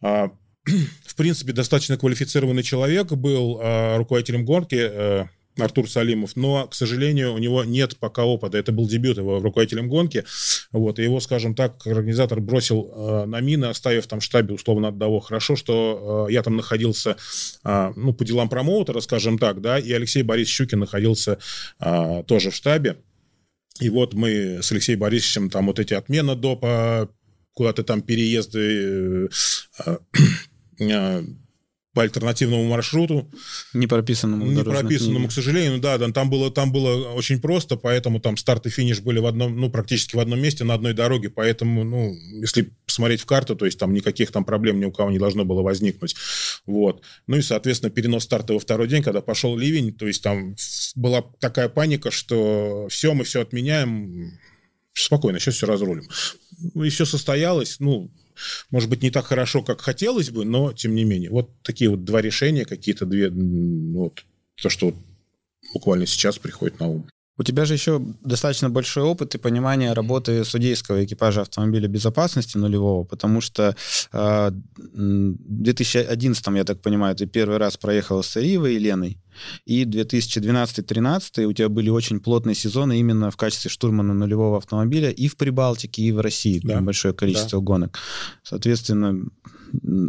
[0.02, 0.30] а,
[1.06, 5.28] в принципе, достаточно квалифицированный человек был а, руководителем гонки, а,
[5.58, 8.56] Артур Салимов, но, к сожалению, у него нет пока опыта.
[8.56, 10.24] Это был дебют его руководителем гонки.
[10.72, 14.88] Вот, и его, скажем так, организатор бросил э, на мины, оставив там в штабе условно
[14.88, 15.20] одного.
[15.20, 17.16] Хорошо, что э, я там находился,
[17.64, 21.38] э, ну, по делам промоутера, скажем так, да, и Алексей Борис Щукин находился
[21.80, 22.96] э, тоже в штабе.
[23.80, 27.10] И вот мы с Алексеем Борисовичем там вот эти отмена допа,
[27.54, 29.28] куда-то там переезды,
[29.84, 29.98] э,
[30.78, 31.22] э,
[31.94, 33.30] по альтернативному маршруту.
[33.74, 34.46] Не прописанному.
[34.46, 38.70] Не прописанному, к сожалению, да, там было, там было очень просто, поэтому там старт и
[38.70, 42.72] финиш были в одном, ну, практически в одном месте, на одной дороге, поэтому, ну, если
[42.86, 45.62] посмотреть в карту, то есть там никаких там проблем ни у кого не должно было
[45.62, 46.16] возникнуть,
[46.66, 47.02] вот.
[47.26, 50.56] Ну и, соответственно, перенос старта во второй день, когда пошел ливень, то есть там
[50.94, 54.32] была такая паника, что все, мы все отменяем,
[54.94, 56.08] спокойно, сейчас все разрулим.
[56.74, 58.10] И все состоялось, ну,
[58.70, 61.30] может быть, не так хорошо, как хотелось бы, но тем не менее.
[61.30, 64.24] Вот такие вот два решения, какие-то две, вот
[64.60, 64.94] то, что
[65.72, 67.08] буквально сейчас приходит на ум.
[67.42, 73.02] У тебя же еще достаточно большой опыт и понимание работы судейского экипажа автомобиля безопасности нулевого,
[73.02, 73.74] потому что
[74.12, 74.54] э, в
[74.94, 79.18] 2011, я так понимаю, ты первый раз проехал с Ривой и Леной,
[79.64, 85.26] и 2012-2013 у тебя были очень плотные сезоны именно в качестве штурмана нулевого автомобиля и
[85.26, 86.60] в Прибалтике, и в России.
[86.62, 86.74] Да.
[86.74, 87.64] Там большое количество да.
[87.64, 87.98] гонок.
[88.44, 89.20] Соответственно,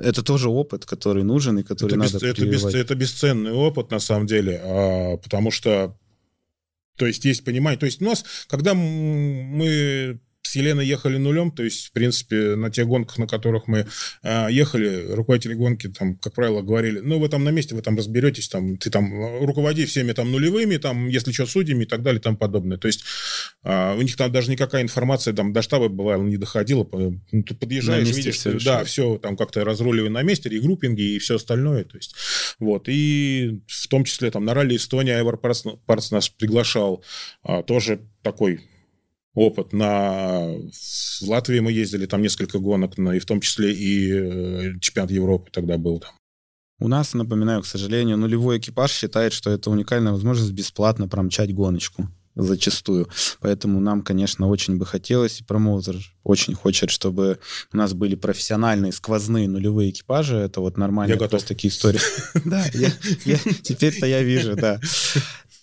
[0.04, 3.90] это тоже опыт, который нужен и который это надо бес, это, бес, это бесценный опыт,
[3.90, 5.96] на самом деле, а, потому что
[6.98, 7.80] то есть есть понимание.
[7.80, 10.20] То есть у нас, когда мы
[10.54, 13.88] с Еленой ехали нулем, то есть, в принципе, на тех гонках, на которых мы
[14.22, 17.98] э, ехали, руководители гонки, там, как правило, говорили, ну, вы там на месте, вы там
[17.98, 22.20] разберетесь, там, ты там руководи всеми там нулевыми, там, если что, судьями и так далее,
[22.20, 22.78] и тому подобное.
[22.78, 23.04] То есть
[23.64, 26.88] э, у них там даже никакая информация там до штаба, бывало, не доходила.
[26.92, 31.38] Ну, ты подъезжаешь, видишь, все да, все там как-то разруливай на месте, регруппинги и все
[31.38, 31.84] остальное.
[31.84, 32.14] То есть,
[32.60, 32.84] вот.
[32.88, 37.04] И в том числе там на ралли Эстония Айвар Парс нас приглашал,
[37.42, 38.60] а, тоже такой
[39.34, 39.74] опыт.
[39.74, 40.48] На...
[41.22, 45.50] В Латвии мы ездили, там несколько гонок, и в том числе и э, чемпионат Европы
[45.52, 46.12] тогда был там.
[46.80, 52.10] У нас, напоминаю, к сожалению, нулевой экипаж считает, что это уникальная возможность бесплатно промчать гоночку
[52.36, 53.08] зачастую.
[53.40, 57.40] Поэтому нам, конечно, очень бы хотелось, и промоутер очень хочет, чтобы
[57.72, 60.36] у нас были профессиональные сквозные нулевые экипажи.
[60.38, 61.14] Это вот нормально.
[61.14, 61.44] Я готов.
[61.44, 62.00] такие истории.
[62.46, 64.80] Да, теперь-то я вижу, да.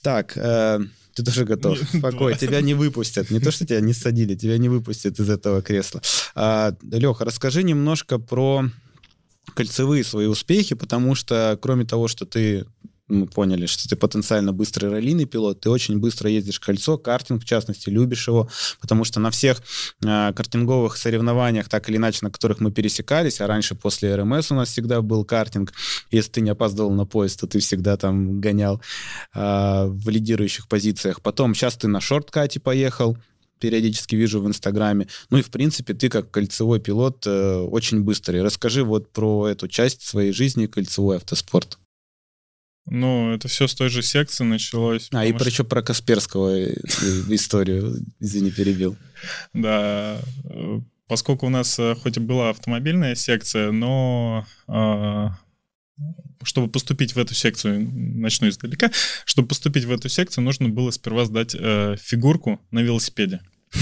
[0.03, 0.81] Так, э,
[1.21, 1.79] ты тоже готов.
[1.79, 3.31] Спокой, тебя не выпустят.
[3.31, 6.03] Не то, что тебя не садили, тебя не выпустят из этого кресла.
[6.35, 8.65] А, Леха, расскажи немножко про
[9.55, 12.67] кольцевые свои успехи, потому что кроме того, что ты
[13.11, 17.47] мы поняли, что ты потенциально быстрый раллийный пилот, ты очень быстро ездишь кольцо, картинг в
[17.47, 18.49] частности, любишь его,
[18.81, 19.63] потому что на всех
[20.05, 24.55] э, картинговых соревнованиях, так или иначе, на которых мы пересекались, а раньше после РМС у
[24.55, 25.73] нас всегда был картинг,
[26.11, 28.81] если ты не опаздывал на поезд, то ты всегда там гонял
[29.35, 31.21] э, в лидирующих позициях.
[31.23, 33.17] Потом сейчас ты на шорткате поехал,
[33.61, 35.07] периодически вижу в Инстаграме.
[35.29, 38.43] Ну и, в принципе, ты как кольцевой пилот э, очень быстрый.
[38.43, 41.79] Расскажи вот про эту часть своей жизни, кольцевой автоспорт.
[42.91, 45.09] Ну, это все с той же секции началось.
[45.13, 45.39] А, и что...
[45.39, 46.75] причем про Касперского э,
[47.29, 48.97] историю, извини, перебил.
[49.55, 50.21] Да,
[51.07, 55.37] поскольку у нас э, хоть и была автомобильная секция, но а,
[56.43, 58.91] чтобы поступить в эту секцию, начну издалека,
[59.25, 63.41] чтобы поступить в эту секцию, нужно было сперва сдать э, фигурку на велосипеде.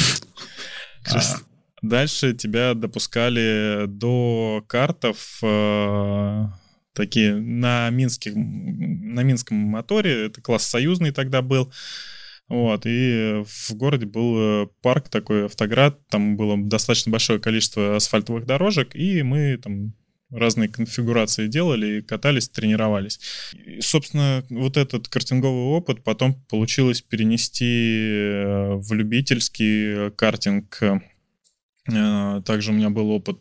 [1.10, 1.22] А,
[1.80, 5.38] дальше тебя допускали до картов
[6.98, 11.72] такие на, минских, на минском моторе, это класс союзный тогда был,
[12.48, 18.46] вот, и в городе был э, парк такой, автоград, там было достаточно большое количество асфальтовых
[18.46, 19.94] дорожек, и мы там
[20.30, 23.20] разные конфигурации делали, катались, тренировались.
[23.52, 30.82] И, собственно, вот этот картинговый опыт потом получилось перенести э, в любительский картинг.
[30.82, 33.38] Э, также у меня был опыт,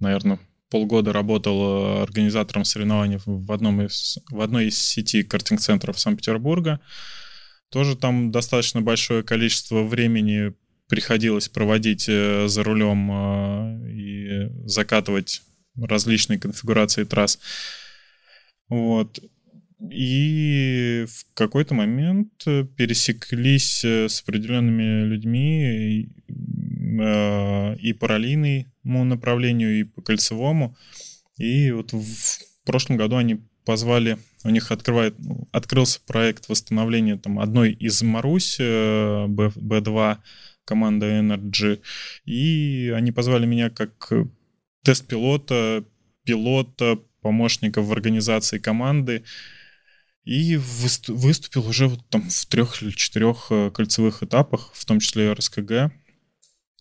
[0.00, 0.40] наверное,
[0.70, 6.80] полгода работал организатором соревнований в, одном из, в одной из сети картинг-центров Санкт-Петербурга.
[7.70, 10.54] Тоже там достаточно большое количество времени
[10.88, 15.42] приходилось проводить э, за рулем э, и закатывать
[15.76, 17.38] различные конфигурации трасс.
[18.68, 19.18] Вот.
[19.90, 22.32] И в какой-то момент
[22.76, 26.08] пересеклись э, с определенными людьми
[27.00, 30.76] и по раллийному направлению, и по кольцевому.
[31.38, 35.16] И вот в прошлом году они позвали у них открывает,
[35.50, 40.18] открылся проект восстановления там, одной из Марусь, э, B2,
[40.64, 41.80] команда Energy,
[42.24, 44.12] и они позвали меня как
[44.82, 45.84] тест-пилота,
[46.24, 49.24] пилота, помощника в организации команды,
[50.24, 55.32] и выступил уже вот там в трех или четырех э, кольцевых этапах, в том числе
[55.32, 55.92] РСКГ.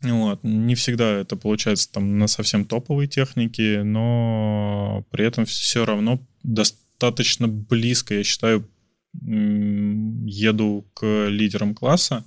[0.02, 0.44] Вот.
[0.44, 7.48] Не всегда это получается там на совсем топовой технике, но при этом все равно достаточно
[7.48, 8.70] близко, я считаю,
[9.14, 12.26] еду к лидерам класса.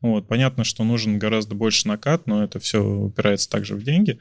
[0.00, 4.18] Вот, понятно, что нужен гораздо больше накат, но это все упирается также в деньги.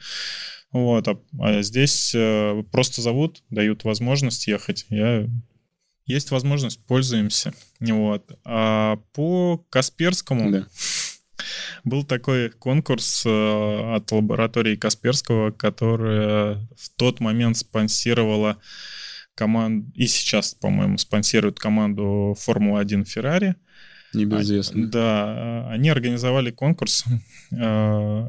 [0.71, 4.86] Вот, а, а здесь э, просто зовут, дают возможность ехать.
[4.89, 5.27] Я
[6.05, 7.53] есть возможность, пользуемся.
[7.79, 8.23] Вот.
[8.45, 10.67] А по Касперскому да.
[11.84, 18.57] Был такой конкурс э, от лаборатории Касперского, которая в тот момент спонсировала
[19.36, 19.88] команд...
[19.95, 23.55] И сейчас, по-моему, спонсируют команду Формула-1 Феррари.
[24.13, 24.88] Небезызвестно.
[24.88, 27.03] Да, они организовали конкурс.
[27.51, 28.27] Э,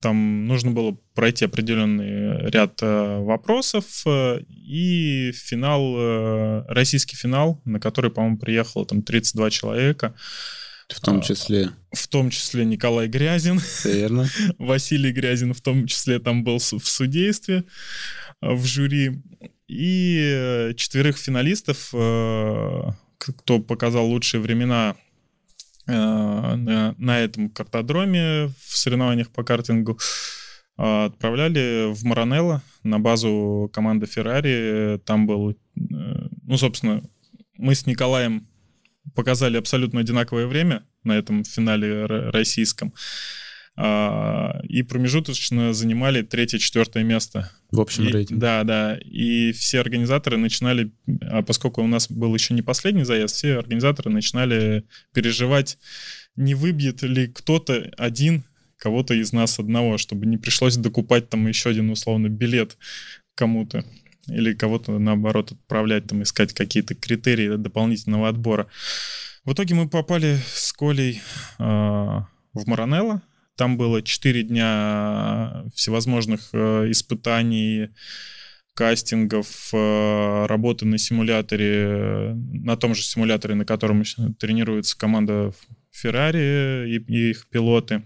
[0.00, 8.38] там нужно было пройти определенный ряд э, вопросов и финал, российский финал, на который, по-моему,
[8.38, 10.14] приехало там 32 человека.
[10.88, 11.70] В том числе?
[11.92, 13.60] В том числе Николай Грязин.
[13.84, 14.28] Верно.
[14.58, 17.64] Василий Грязин в том числе там был в судействе,
[18.40, 19.22] в жюри
[19.68, 22.82] и э, четверых финалистов, э,
[23.18, 24.96] кто показал лучшие времена
[25.86, 29.98] э, на, на этом картодроме в соревнованиях по картингу,
[30.76, 34.98] отправляли в Маранелло на базу команды Феррари.
[35.04, 37.02] Там был, ну, собственно,
[37.56, 38.47] мы с Николаем
[39.14, 42.92] показали абсолютно одинаковое время на этом финале российском.
[43.80, 47.52] А, и промежуточно занимали третье-четвертое место.
[47.70, 48.40] В общем и, рейтинге.
[48.40, 48.98] Да, да.
[49.04, 50.90] И все организаторы начинали,
[51.22, 54.82] а поскольку у нас был еще не последний заезд, все организаторы начинали
[55.14, 55.78] переживать,
[56.34, 58.42] не выбьет ли кто-то один
[58.78, 62.78] кого-то из нас одного, чтобы не пришлось докупать там еще один условно билет
[63.36, 63.84] кому-то
[64.28, 68.68] или кого-то наоборот отправлять там искать какие-то критерии дополнительного отбора.
[69.44, 71.22] В итоге мы попали с Колей
[71.58, 73.22] э, в Маранелло,
[73.58, 77.88] там было 4 дня всевозможных э, испытаний,
[78.74, 84.04] кастингов, э, работы на симуляторе, на том же симуляторе, на котором
[84.38, 85.52] тренируется команда
[85.92, 88.04] Ferrari и, и их пилоты.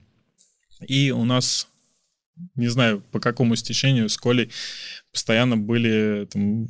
[0.88, 1.68] И у нас,
[2.54, 4.50] не знаю по какому стечению, с Колей
[5.12, 6.66] постоянно были там,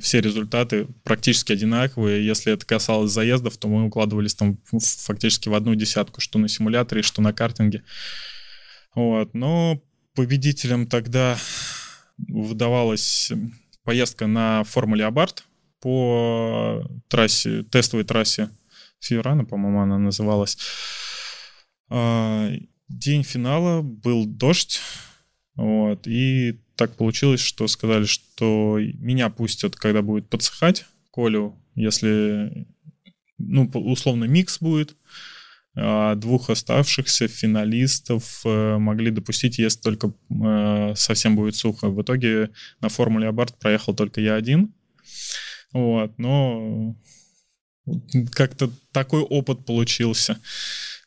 [0.00, 2.24] все результаты практически одинаковые.
[2.26, 7.02] Если это касалось заездов, то мы укладывались там фактически в одну десятку, что на симуляторе,
[7.02, 7.82] что на картинге.
[8.94, 9.34] Вот.
[9.34, 9.80] Но
[10.14, 11.38] победителем тогда
[12.18, 13.32] выдавалась
[13.84, 15.44] поездка на Формуле Абарт
[15.80, 18.50] по трассе, тестовой трассе
[19.00, 20.56] Фьюрана, по-моему, она называлась.
[21.88, 22.50] А,
[22.88, 24.80] день финала был дождь,
[25.54, 32.66] вот, и так получилось, что сказали, что меня пустят, когда будет подсыхать, Колю, если,
[33.38, 34.96] ну, условно, микс будет,
[35.74, 41.88] а двух оставшихся финалистов э, могли допустить, если только э, совсем будет сухо.
[41.88, 42.50] В итоге
[42.80, 44.74] на формуле Абарт проехал только я один.
[45.72, 46.94] Вот, но
[48.32, 50.38] как-то такой опыт получился.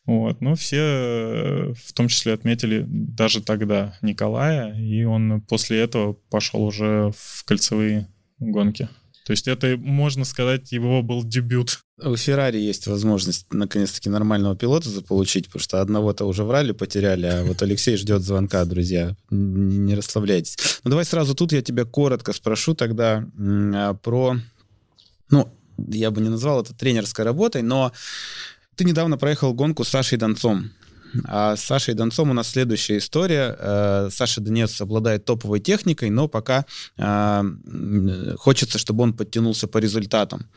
[0.06, 0.42] Вот.
[0.42, 6.64] Но все э, в том числе отметили даже тогда Николая, и он после этого пошел
[6.64, 8.08] уже в кольцевые
[8.40, 8.88] гонки.
[9.26, 11.80] То есть это, можно сказать, его был дебют.
[12.04, 17.44] У Феррари есть возможность наконец-таки нормального пилота заполучить, потому что одного-то уже врали, потеряли, а
[17.44, 19.16] вот Алексей ждет звонка, друзья.
[19.32, 20.58] Не расслабляйтесь.
[20.84, 24.38] Ну давай сразу тут я тебя коротко спрошу тогда а, про...
[25.32, 25.50] Ну,
[25.88, 27.94] я бы не назвал это тренерской работой, но
[28.76, 30.72] ты недавно проехал гонку с Сашей Донцом.
[31.24, 33.56] А с Сашей Донцом у нас следующая история.
[33.58, 36.66] Э, Саша Донец обладает топовой техникой, но пока
[36.98, 37.44] э,
[38.38, 40.50] хочется, чтобы он подтянулся по результатам.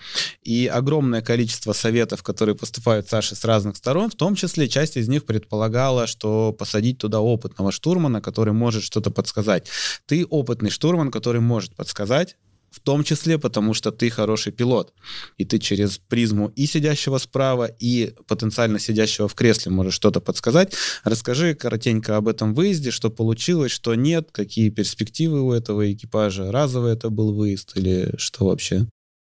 [0.42, 5.08] И огромное количество советов, которые поступают Саше с разных сторон, в том числе часть из
[5.08, 9.68] них предполагала, что посадить туда опытного штурмана, который может что-то подсказать.
[10.06, 12.36] Ты опытный штурман, который может подсказать,
[12.70, 14.92] в том числе потому, что ты хороший пилот,
[15.36, 20.74] и ты через призму и сидящего справа, и потенциально сидящего в кресле можешь что-то подсказать.
[21.04, 26.92] Расскажи коротенько об этом выезде, что получилось, что нет, какие перспективы у этого экипажа, разовый
[26.92, 28.86] это был выезд или что вообще?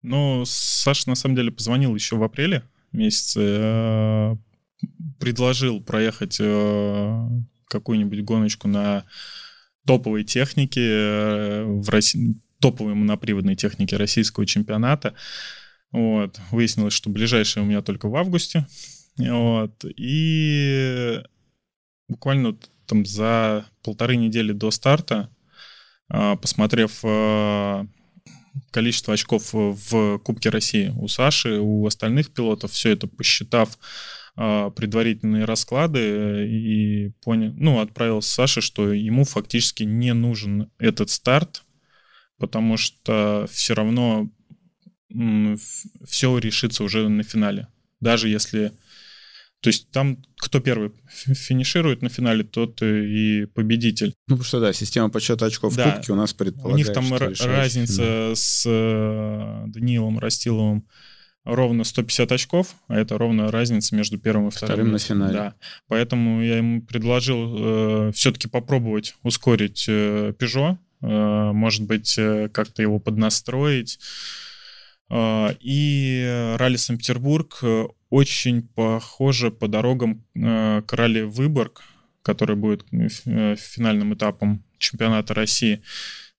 [0.03, 2.63] Ну, Саша на самом деле позвонил еще в апреле
[2.93, 4.37] месяце, э,
[5.19, 7.29] предложил проехать э,
[7.69, 9.05] какую-нибудь гоночку на
[9.87, 15.13] топовой технике э, в России, топовой моноприводной техники российского чемпионата.
[15.93, 16.41] Вот.
[16.51, 18.67] Выяснилось, что ближайшая у меня только в августе.
[19.19, 19.85] Вот.
[19.85, 21.21] И
[22.09, 22.57] буквально
[22.87, 25.29] там за полторы недели до старта,
[26.09, 27.87] а, посмотрев а,
[28.71, 33.79] количество очков в Кубке России у Саши, у остальных пилотов, все это посчитав
[34.37, 41.63] а, предварительные расклады и понял, ну, отправил Саше, что ему фактически не нужен этот старт,
[42.39, 44.31] потому что все равно
[46.07, 47.69] все решится уже на финале.
[48.01, 48.73] Даже если...
[49.61, 54.15] То есть там кто первый финиширует на финале, тот и победитель.
[54.29, 55.91] Ну, потому что, да, система подсчета очков да.
[55.91, 57.13] в Кубке у нас предполагает, У них там
[57.49, 60.87] разница с э, Даниилом Растиловым
[61.45, 64.75] ровно 150 очков, а это ровно разница между первым и вторым.
[64.75, 65.33] Вторым на финале.
[65.33, 65.55] Да.
[65.89, 72.99] Поэтому я ему предложил э, все-таки попробовать ускорить э, Peugeot, может быть, э, как-то его
[72.99, 73.99] поднастроить.
[75.11, 77.63] Э, и ралли Санкт-Петербург
[78.11, 81.83] очень похоже по дорогам к ралли Выборг,
[82.23, 85.83] который будет финальным этапом чемпионата России.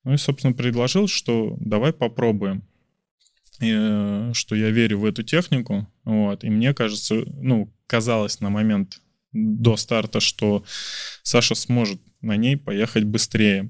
[0.04, 2.64] Ну и, собственно, предложил, что давай попробуем.
[3.62, 5.88] И, что я верю в эту технику.
[6.04, 9.00] Вот, и мне кажется, ну, казалось на момент
[9.34, 10.64] до старта, что
[11.24, 13.70] Саша сможет на ней поехать быстрее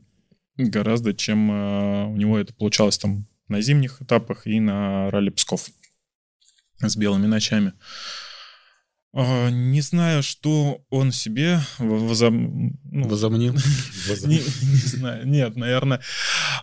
[0.57, 5.67] гораздо, чем э, у него это получалось там на зимних этапах и на ралли Псков
[6.79, 7.73] с белыми ночами.
[9.17, 12.77] А, не знаю, что он себе возом...
[12.83, 13.53] ну, возомнил.
[14.25, 16.01] не, не знаю, нет, наверное,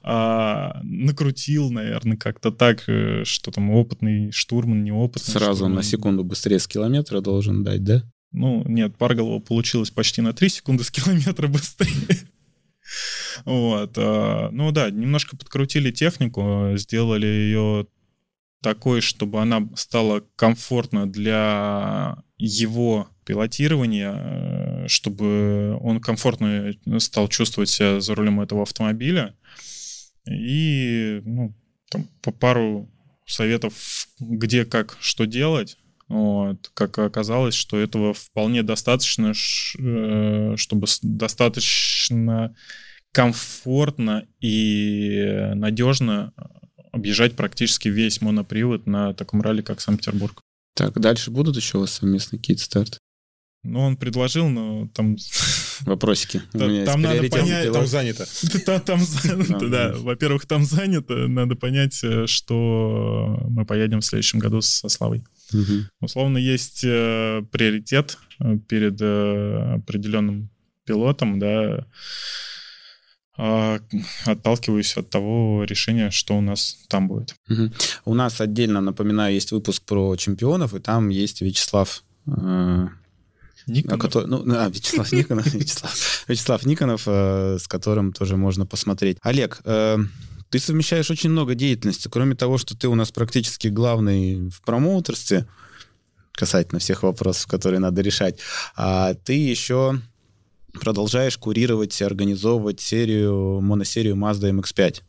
[0.02, 5.32] а, накрутил, наверное, как-то так, э, что там опытный штурман, неопытный.
[5.32, 5.76] Сразу штурман.
[5.76, 8.02] на секунду быстрее с километра должен дать, да?
[8.32, 12.18] Ну, нет, Парголова получилось почти на 3 секунды с километра быстрее.
[13.44, 13.92] Вот.
[13.96, 17.86] А, ну да, немножко подкрутили технику, сделали ее
[18.62, 28.00] такой, чтобы она стала комфортна для его пилотирования, э, чтобы он комфортно стал чувствовать себя
[28.00, 29.34] за рулем этого автомобиля.
[30.28, 31.54] И ну,
[31.90, 32.88] там, по пару
[33.26, 35.76] советов, где, как, что делать.
[36.08, 36.70] Вот.
[36.74, 39.32] Как оказалось, что этого вполне достаточно,
[39.78, 42.54] э, чтобы достаточно
[43.12, 46.32] комфортно и надежно
[46.92, 50.40] объезжать практически весь монопривод на таком ралли, как Санкт-Петербург.
[50.74, 52.98] Так, дальше будут еще у вас совместные какие-то старты?
[53.64, 55.16] Ну, он предложил, но там...
[55.82, 56.42] Вопросики.
[56.52, 57.72] там надо понять...
[57.72, 58.26] Там занято.
[58.84, 59.92] Там занято, да.
[59.94, 61.28] Во-первых, там занято.
[61.28, 65.24] Надо понять, э, что мы поедем в следующем году со Славой.
[66.00, 70.50] Условно, есть э, приоритет э, перед определенным
[70.84, 71.86] пилотом, да, а,
[73.36, 77.34] отталкиваюсь от того решения, что у нас там будет.
[77.48, 77.70] Угу.
[78.06, 82.88] У нас отдельно, напоминаю, есть выпуск про чемпионов, и там есть Вячеслав э,
[83.66, 84.00] Никонов.
[84.00, 89.18] Который, ну, а, Вячеслав Никонов, Вячеслав, Вячеслав Никонов, э, с которым тоже можно посмотреть.
[89.22, 89.98] Олег, э,
[90.50, 92.08] ты совмещаешь очень много деятельности.
[92.08, 95.46] Кроме того, что ты у нас практически главный в промоутерстве,
[96.32, 98.38] касательно всех вопросов, которые надо решать,
[98.76, 100.00] а ты еще
[100.72, 105.02] продолжаешь курировать и организовывать серию, моносерию Mazda MX-5.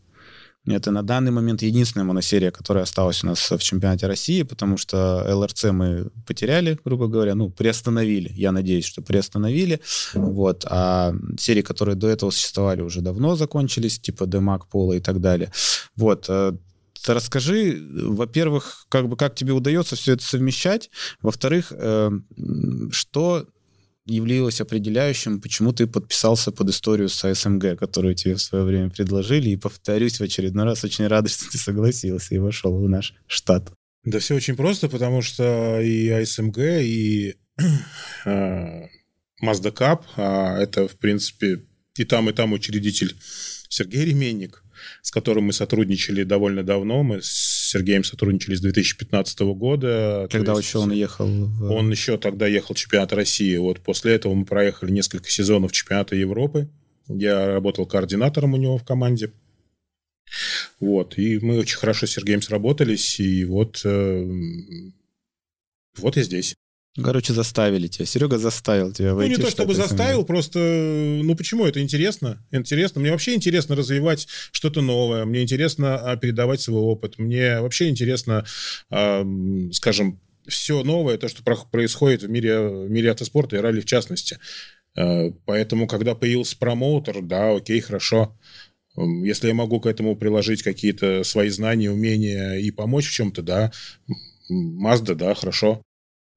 [0.65, 5.25] Это на данный момент единственная моносерия, которая осталась у нас в чемпионате России, потому что
[5.27, 8.31] ЛРЦ мы потеряли, грубо говоря, ну, приостановили.
[8.33, 9.81] Я надеюсь, что приостановили.
[10.13, 10.65] Вот.
[10.69, 15.51] А серии, которые до этого существовали, уже давно закончились, типа Демак, Пола и так далее.
[15.97, 16.27] Вот.
[16.29, 16.53] Э,
[17.07, 20.89] расскажи, во-первых, как бы как тебе удается все это совмещать,
[21.21, 22.09] во-вторых, э,
[22.91, 23.47] что
[24.05, 29.49] явилось определяющим, почему ты подписался под историю с АСМГ, которую тебе в свое время предложили.
[29.49, 33.71] И повторюсь в очередной раз, очень рад, что ты согласился и вошел в наш штат.
[34.03, 37.35] Да все очень просто, потому что и АСМГ, и
[38.25, 38.83] э,
[39.43, 41.65] Mazda Cup, а это, в принципе,
[41.97, 43.15] и там, и там учредитель
[43.69, 44.62] Сергей Ременник,
[45.01, 47.03] с которым мы сотрудничали довольно давно.
[47.03, 50.27] Мы с Сергеем сотрудничали с 2015 года.
[50.31, 51.27] Когда еще он ехал?
[51.27, 51.71] В...
[51.71, 53.57] Он еще тогда ехал чемпионат России.
[53.57, 56.69] Вот после этого мы проехали несколько сезонов чемпионата Европы.
[57.07, 59.31] Я работал координатором у него в команде.
[60.79, 64.25] Вот, и мы очень хорошо с Сергеем сработались, и вот, э,
[65.97, 66.55] вот я здесь.
[67.01, 68.05] Короче, заставили тебя.
[68.05, 69.31] Серега заставил тебя войти.
[69.31, 72.45] Ну, не то чтобы заставил, просто, ну, почему это интересно?
[72.51, 73.01] Интересно.
[73.01, 75.25] Мне вообще интересно развивать что-то новое.
[75.25, 77.17] Мне интересно а, передавать свой опыт.
[77.17, 78.45] Мне вообще интересно,
[78.91, 79.25] э,
[79.71, 81.41] скажем, все новое, то, что
[81.71, 84.37] происходит в мире, в мире автоспорта и ралли в частности.
[84.95, 88.37] Э, поэтому, когда появился промоутер, да, окей, хорошо.
[88.95, 93.71] Если я могу к этому приложить какие-то свои знания, умения и помочь в чем-то, да,
[94.51, 95.81] Mazda, да, хорошо.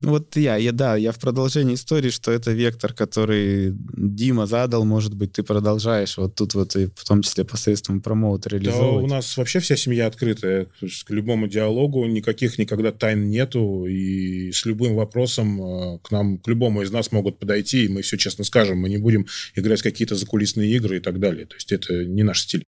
[0.02, 5.14] Вот я, я, да, я в продолжении истории, что это вектор, который Дима задал, может
[5.14, 9.08] быть, ты продолжаешь вот тут вот и в том числе посредством промоутера реализовывать.
[9.08, 14.52] Да, у нас вообще вся семья открытая к любому диалогу, никаких никогда тайн нету, и
[14.52, 18.18] с любым вопросом э, к нам, к любому из нас могут подойти, и мы все
[18.18, 21.46] честно скажем, мы не будем играть какие-то закулисные игры и так далее.
[21.46, 22.64] То есть это не наш стиль.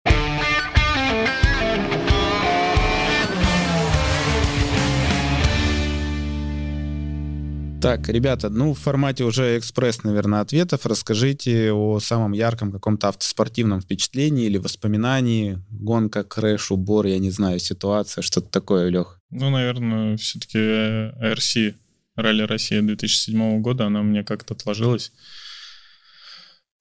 [7.81, 13.81] Так, ребята, ну, в формате уже экспресс, наверное, ответов расскажите о самом ярком каком-то автоспортивном
[13.81, 15.63] впечатлении или воспоминании.
[15.71, 19.21] Гонка, крэш, убор, я не знаю, ситуация, что-то такое, Лех.
[19.31, 21.75] Ну, наверное, все-таки RC,
[22.17, 25.13] Ралли Россия 2007 года, она мне как-то отложилась.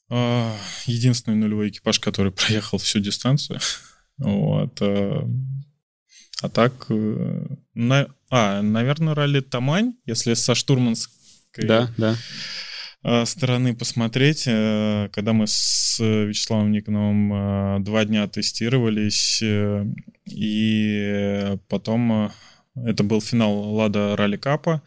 [0.09, 3.59] А, единственный нулевой экипаж, который проехал всю дистанцию.
[4.17, 4.81] Вот.
[6.41, 11.13] А, так, э, на, а, наверное, ралли Тамань, если со штурманской
[11.57, 12.15] да, да.
[13.03, 19.41] Э, стороны посмотреть, э, когда мы с Вячеславом Никоновым два дня тестировались,
[20.25, 22.31] и потом
[22.75, 24.81] это был финал Лада Ралли Капа,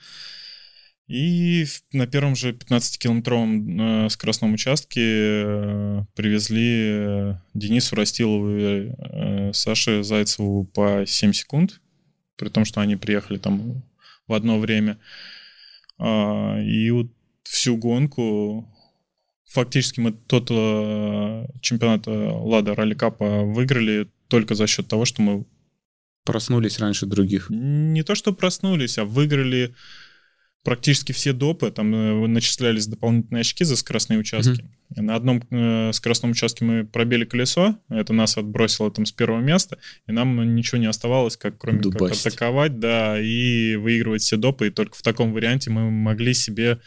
[1.08, 10.02] и на первом же 15-километровом э, скоростном участке э, привезли э, Денису Растилову и Саше
[10.02, 11.80] Зайцеву по 7 секунд,
[12.36, 13.82] при том, что они приехали там
[14.26, 14.98] в одно время.
[15.98, 17.06] А, и вот
[17.42, 18.68] всю гонку
[19.46, 20.48] фактически мы тот
[21.62, 25.46] чемпионат Лада Ралли Капа выиграли только за счет того, что мы
[26.24, 27.46] проснулись раньше других.
[27.48, 29.74] Не то, что проснулись, а выиграли
[30.64, 34.62] практически все допы, там э, начислялись дополнительные очки за скоростные участки.
[34.96, 35.02] Mm-hmm.
[35.02, 39.78] На одном э, скоростном участке мы пробили колесо, это нас отбросило там с первого места,
[40.06, 42.22] и нам ничего не оставалось, как кроме Дубасить.
[42.22, 46.80] как атаковать, да, и выигрывать все допы, и только в таком варианте мы могли себе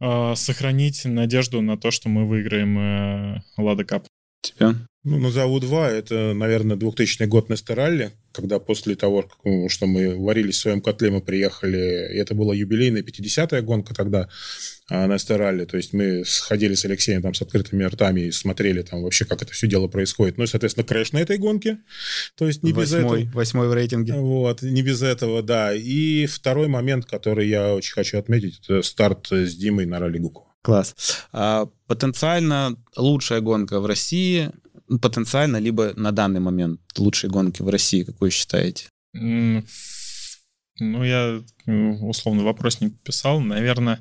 [0.00, 4.06] э, сохранить надежду на то, что мы выиграем э, Лада Кап.
[4.40, 4.74] Тебя?
[5.04, 5.90] Ну, назову два.
[5.90, 9.24] Это, наверное, 2000 год на Стералле, когда после того,
[9.68, 14.28] что мы варились в своем котле, мы приехали, это была юбилейная 50-я гонка тогда
[14.90, 15.66] а, на Стералле.
[15.66, 19.42] То есть мы сходили с Алексеем там с открытыми ртами и смотрели там вообще, как
[19.42, 20.36] это все дело происходит.
[20.36, 21.78] Ну и, соответственно, крэш на этой гонке.
[22.36, 23.36] То есть не восьмой, без этого.
[23.36, 24.14] Восьмой в рейтинге.
[24.14, 25.72] Вот, не без этого, да.
[25.72, 30.48] И второй момент, который я очень хочу отметить, это старт с Димой на ралли Гуку.
[30.62, 30.94] Класс.
[31.32, 34.50] А, потенциально лучшая гонка в России
[35.00, 38.88] потенциально, либо на данный момент лучшие гонки в России, какой считаете?
[39.12, 43.40] Ну, я условно вопрос не писал.
[43.40, 44.00] Наверное,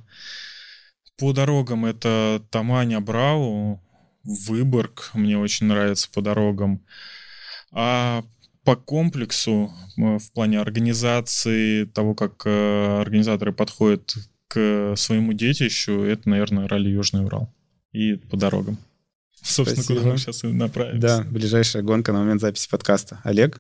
[1.18, 3.80] по дорогам это Таманя, Брау,
[4.24, 6.82] Выборг мне очень нравится по дорогам.
[7.72, 8.24] А
[8.64, 14.16] по комплексу в плане организации, того, как э, организаторы подходят
[14.48, 17.54] к своему детищу, это, наверное, ралли Южный Урал.
[17.92, 18.78] И по дорогам.
[19.46, 20.00] Собственно, Спасибо.
[20.00, 21.00] куда мы сейчас и направимся.
[21.02, 23.20] Да, ближайшая гонка на момент записи подкаста.
[23.24, 23.58] Олег?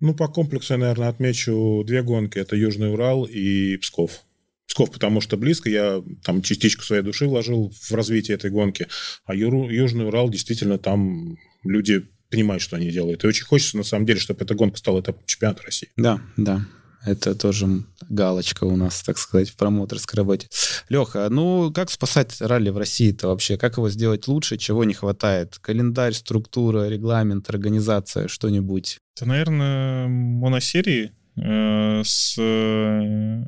[0.00, 2.38] Ну, по комплексу я, наверное, отмечу две гонки.
[2.38, 4.22] Это Южный Урал и Псков.
[4.66, 8.86] Псков, потому что близко, я там частичку своей души вложил в развитие этой гонки.
[9.24, 13.24] А Ю- Южный Урал, действительно, там люди понимают, что они делают.
[13.24, 15.90] И очень хочется, на самом деле, чтобы эта гонка стала этапом чемпионата России.
[15.96, 16.64] Да, да.
[17.04, 20.48] Это тоже галочка у нас, так сказать, в промоторской работе.
[20.88, 23.56] Леха, ну как спасать ралли в России-то вообще?
[23.56, 24.58] Как его сделать лучше?
[24.58, 25.58] Чего не хватает?
[25.60, 28.98] Календарь, структура, регламент, организация, что-нибудь?
[29.16, 33.44] Это, наверное, моносерии э, с э,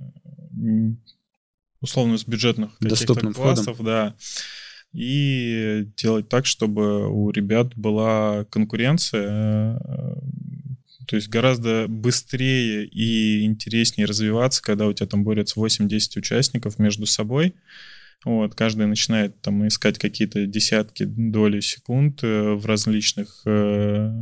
[1.81, 3.87] условно с бюджетных Доступным классов, входом.
[3.87, 4.15] да.
[4.93, 10.15] И делать так, чтобы у ребят была конкуренция, э,
[11.07, 17.07] то есть гораздо быстрее и интереснее развиваться, когда у тебя там борются 8-10 участников между
[17.07, 17.55] собой.
[18.25, 24.13] Вот, каждый начинает там искать какие-то десятки доли секунд э, в различных э,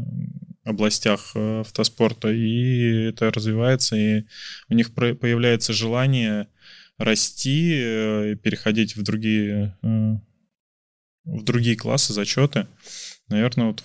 [0.64, 4.24] областях э, автоспорта, и это развивается, и
[4.70, 6.48] у них появляется желание
[6.96, 12.66] расти, переходить в другие, в другие классы, зачеты.
[13.30, 13.82] Наверное, вот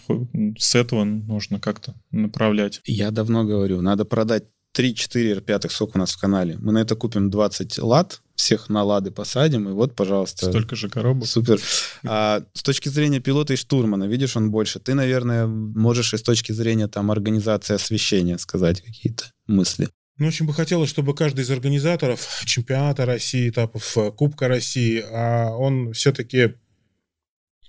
[0.58, 2.82] с этого нужно как-то направлять.
[2.86, 6.58] Я давно говорю, надо продать 3-4 R5, сколько у нас в канале.
[6.60, 10.90] Мы на это купим 20 лад, всех на лады посадим, и вот, пожалуйста, Столько же
[10.90, 11.28] коробок.
[11.28, 11.60] Супер.
[12.04, 14.80] А с точки зрения пилота и штурмана, видишь, он больше.
[14.80, 19.90] Ты, наверное, можешь и с точки зрения там организации освещения сказать какие-то мысли.
[20.18, 25.50] Ну, очень бы хотелось, чтобы каждый из организаторов чемпионата России, этапов э, Кубка России, а
[25.50, 26.54] он все-таки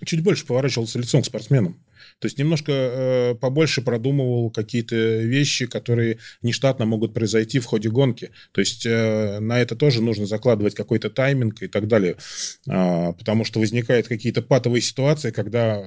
[0.05, 1.83] чуть больше поворачивался лицом к спортсменам.
[2.19, 8.31] То есть немножко э, побольше продумывал какие-то вещи, которые нештатно могут произойти в ходе гонки.
[8.53, 12.17] То есть э, на это тоже нужно закладывать какой-то тайминг и так далее.
[12.69, 15.85] А, потому что возникают какие-то патовые ситуации, когда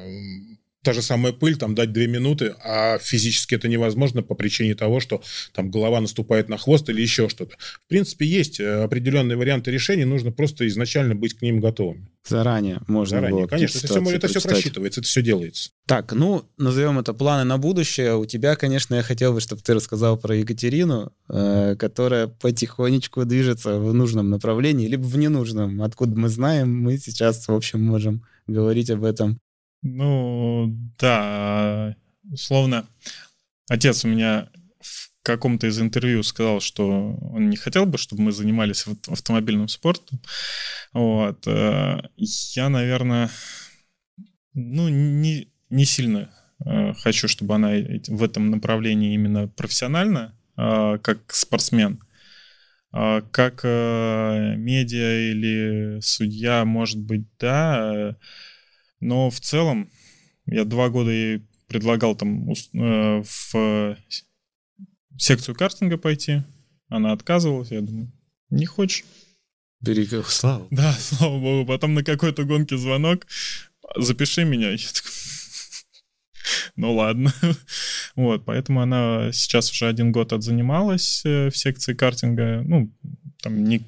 [0.83, 4.99] та же самая пыль, там дать две минуты, а физически это невозможно по причине того,
[4.99, 5.21] что
[5.53, 7.55] там голова наступает на хвост или еще что-то.
[7.57, 12.07] В принципе, есть э, определенные варианты решений, нужно просто изначально быть к ним готовыми.
[12.25, 13.41] Заранее можно Заранее.
[13.41, 15.71] было Конечно, это все, это все просчитывается, это все делается.
[15.85, 18.15] Так, ну, назовем это планы на будущее.
[18.15, 23.79] У тебя, конечно, я хотел бы, чтобы ты рассказал про Екатерину, э, которая потихонечку движется
[23.79, 25.81] в нужном направлении, либо в ненужном.
[25.81, 29.39] Откуда мы знаем, мы сейчас, в общем, можем говорить об этом.
[29.81, 30.67] Ну,
[30.97, 31.95] да,
[32.31, 32.85] условно.
[33.69, 34.49] Отец у меня
[34.81, 40.19] в каком-то из интервью сказал, что он не хотел бы, чтобы мы занимались автомобильным спортом.
[40.93, 41.45] Вот.
[41.47, 43.29] э, Я, наверное,
[44.53, 46.29] ну, не, не сильно
[46.65, 47.71] э, хочу, чтобы она
[48.07, 52.01] в этом направлении именно профессионально, э, как спортсмен.
[52.91, 58.15] Как медиа или судья, может быть, да,
[58.99, 59.89] но в целом
[60.45, 63.97] я два года ей предлагал там э, в
[65.17, 66.43] секцию картинга пойти.
[66.89, 67.71] Она отказывалась.
[67.71, 68.11] Я думаю,
[68.49, 69.05] не хочешь?
[69.79, 70.67] Бери, слава.
[70.71, 71.65] Да, слава богу.
[71.65, 73.27] Потом на какой-то гонке звонок.
[73.95, 74.71] Запиши меня.
[74.71, 75.11] Я такой,
[76.75, 77.33] Ну ладно.
[78.15, 82.63] Вот, поэтому она сейчас уже один год отзанималась э, в секции картинга.
[82.65, 82.91] Ну,
[83.41, 83.81] там не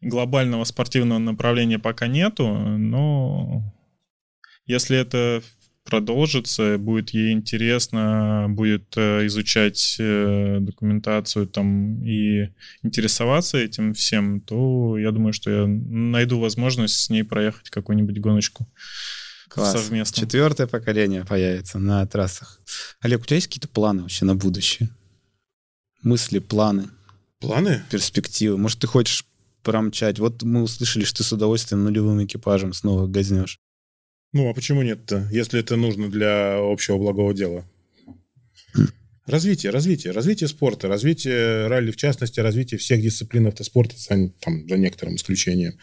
[0.00, 3.62] глобального спортивного направления пока нету, но
[4.66, 5.42] если это
[5.84, 12.50] продолжится, будет ей интересно, будет э, изучать э, документацию там и
[12.82, 18.68] интересоваться этим всем, то я думаю, что я найду возможность с ней проехать какую-нибудь гоночку
[19.48, 19.72] Класс.
[19.72, 20.20] совместно.
[20.20, 22.60] Четвертое поколение появится на трассах.
[23.00, 24.88] Олег, у тебя есть какие-то планы вообще на будущее?
[26.02, 26.88] Мысли, планы,
[27.40, 27.82] Планы?
[27.90, 28.56] перспективы?
[28.56, 29.24] Может, ты хочешь
[29.62, 30.18] промчать?
[30.20, 33.58] Вот мы услышали, что ты с удовольствием нулевым экипажем снова газнешь.
[34.32, 37.64] Ну, а почему нет-то, если это нужно для общего благого дела?
[39.26, 45.14] Развитие, развитие, развитие спорта, развитие ралли в частности, развитие всех дисциплин автоспорта, там, за некоторым
[45.16, 45.78] исключением.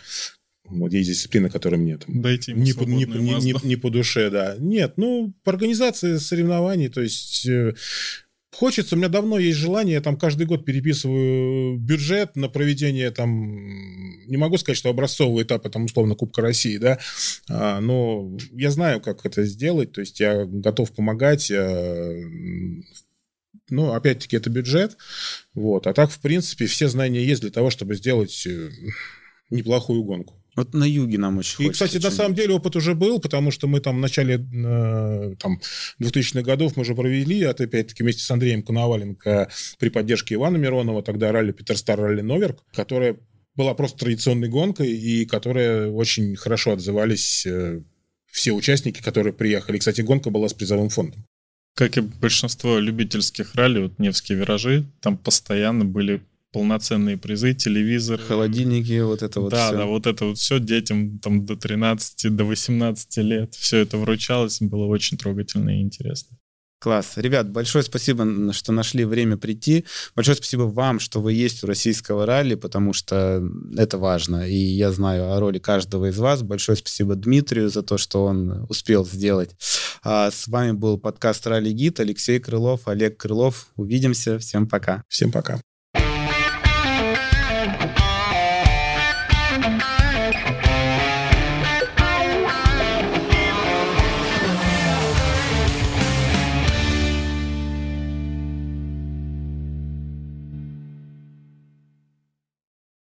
[0.66, 4.30] Вот есть дисциплины, которые мне там Дайте не по, не, не- не- не по душе,
[4.30, 4.56] да.
[4.60, 7.74] Нет, ну, по организации соревнований, то есть э,
[8.56, 13.32] хочется, у меня давно есть желание, я там каждый год переписываю бюджет на проведение там,
[14.26, 17.00] не могу сказать, что образцового этапа, там, условно, Кубка России, да,
[17.50, 22.84] а, но я знаю, как это сделать, то есть я готов помогать, м,
[23.70, 24.98] ну, опять-таки, это бюджет,
[25.54, 28.70] вот, а так, в принципе, все знания есть для того, чтобы сделать э,
[29.50, 30.36] неплохую гонку.
[30.60, 31.86] Вот на юге нам очень И, хочется.
[31.86, 35.62] кстати, на самом деле опыт уже был, потому что мы там в начале э, там,
[36.02, 39.50] 2000-х годов мы уже провели, это опять-таки вместе с Андреем Коноваленко
[39.80, 43.16] при поддержке Ивана Миронова, тогда ралли Питерстар, ралли Новерк, которая
[43.56, 47.82] была просто традиционной гонкой и которая очень хорошо отзывались э,
[48.30, 49.78] все участники, которые приехали.
[49.78, 51.26] Кстати, гонка была с призовым фондом.
[51.74, 56.22] Как и большинство любительских ралли, вот Невские виражи, там постоянно были
[56.52, 58.20] полноценные призы, телевизор.
[58.20, 59.78] Холодильники, вот это вот да, всё.
[59.78, 63.54] да, вот это вот все детям там до 13, до 18 лет.
[63.56, 66.38] Все это вручалось, было очень трогательно и интересно.
[66.82, 67.14] Класс.
[67.18, 69.84] Ребят, большое спасибо, что нашли время прийти.
[70.16, 73.44] Большое спасибо вам, что вы есть у российского ралли, потому что
[73.76, 74.48] это важно.
[74.48, 76.42] И я знаю о роли каждого из вас.
[76.42, 79.52] Большое спасибо Дмитрию за то, что он успел сделать.
[80.04, 82.00] А с вами был подкаст «Ралли Гид».
[82.00, 83.68] Алексей Крылов, Олег Крылов.
[83.76, 84.40] Увидимся.
[84.40, 85.04] Всем пока.
[85.10, 85.60] Всем пока.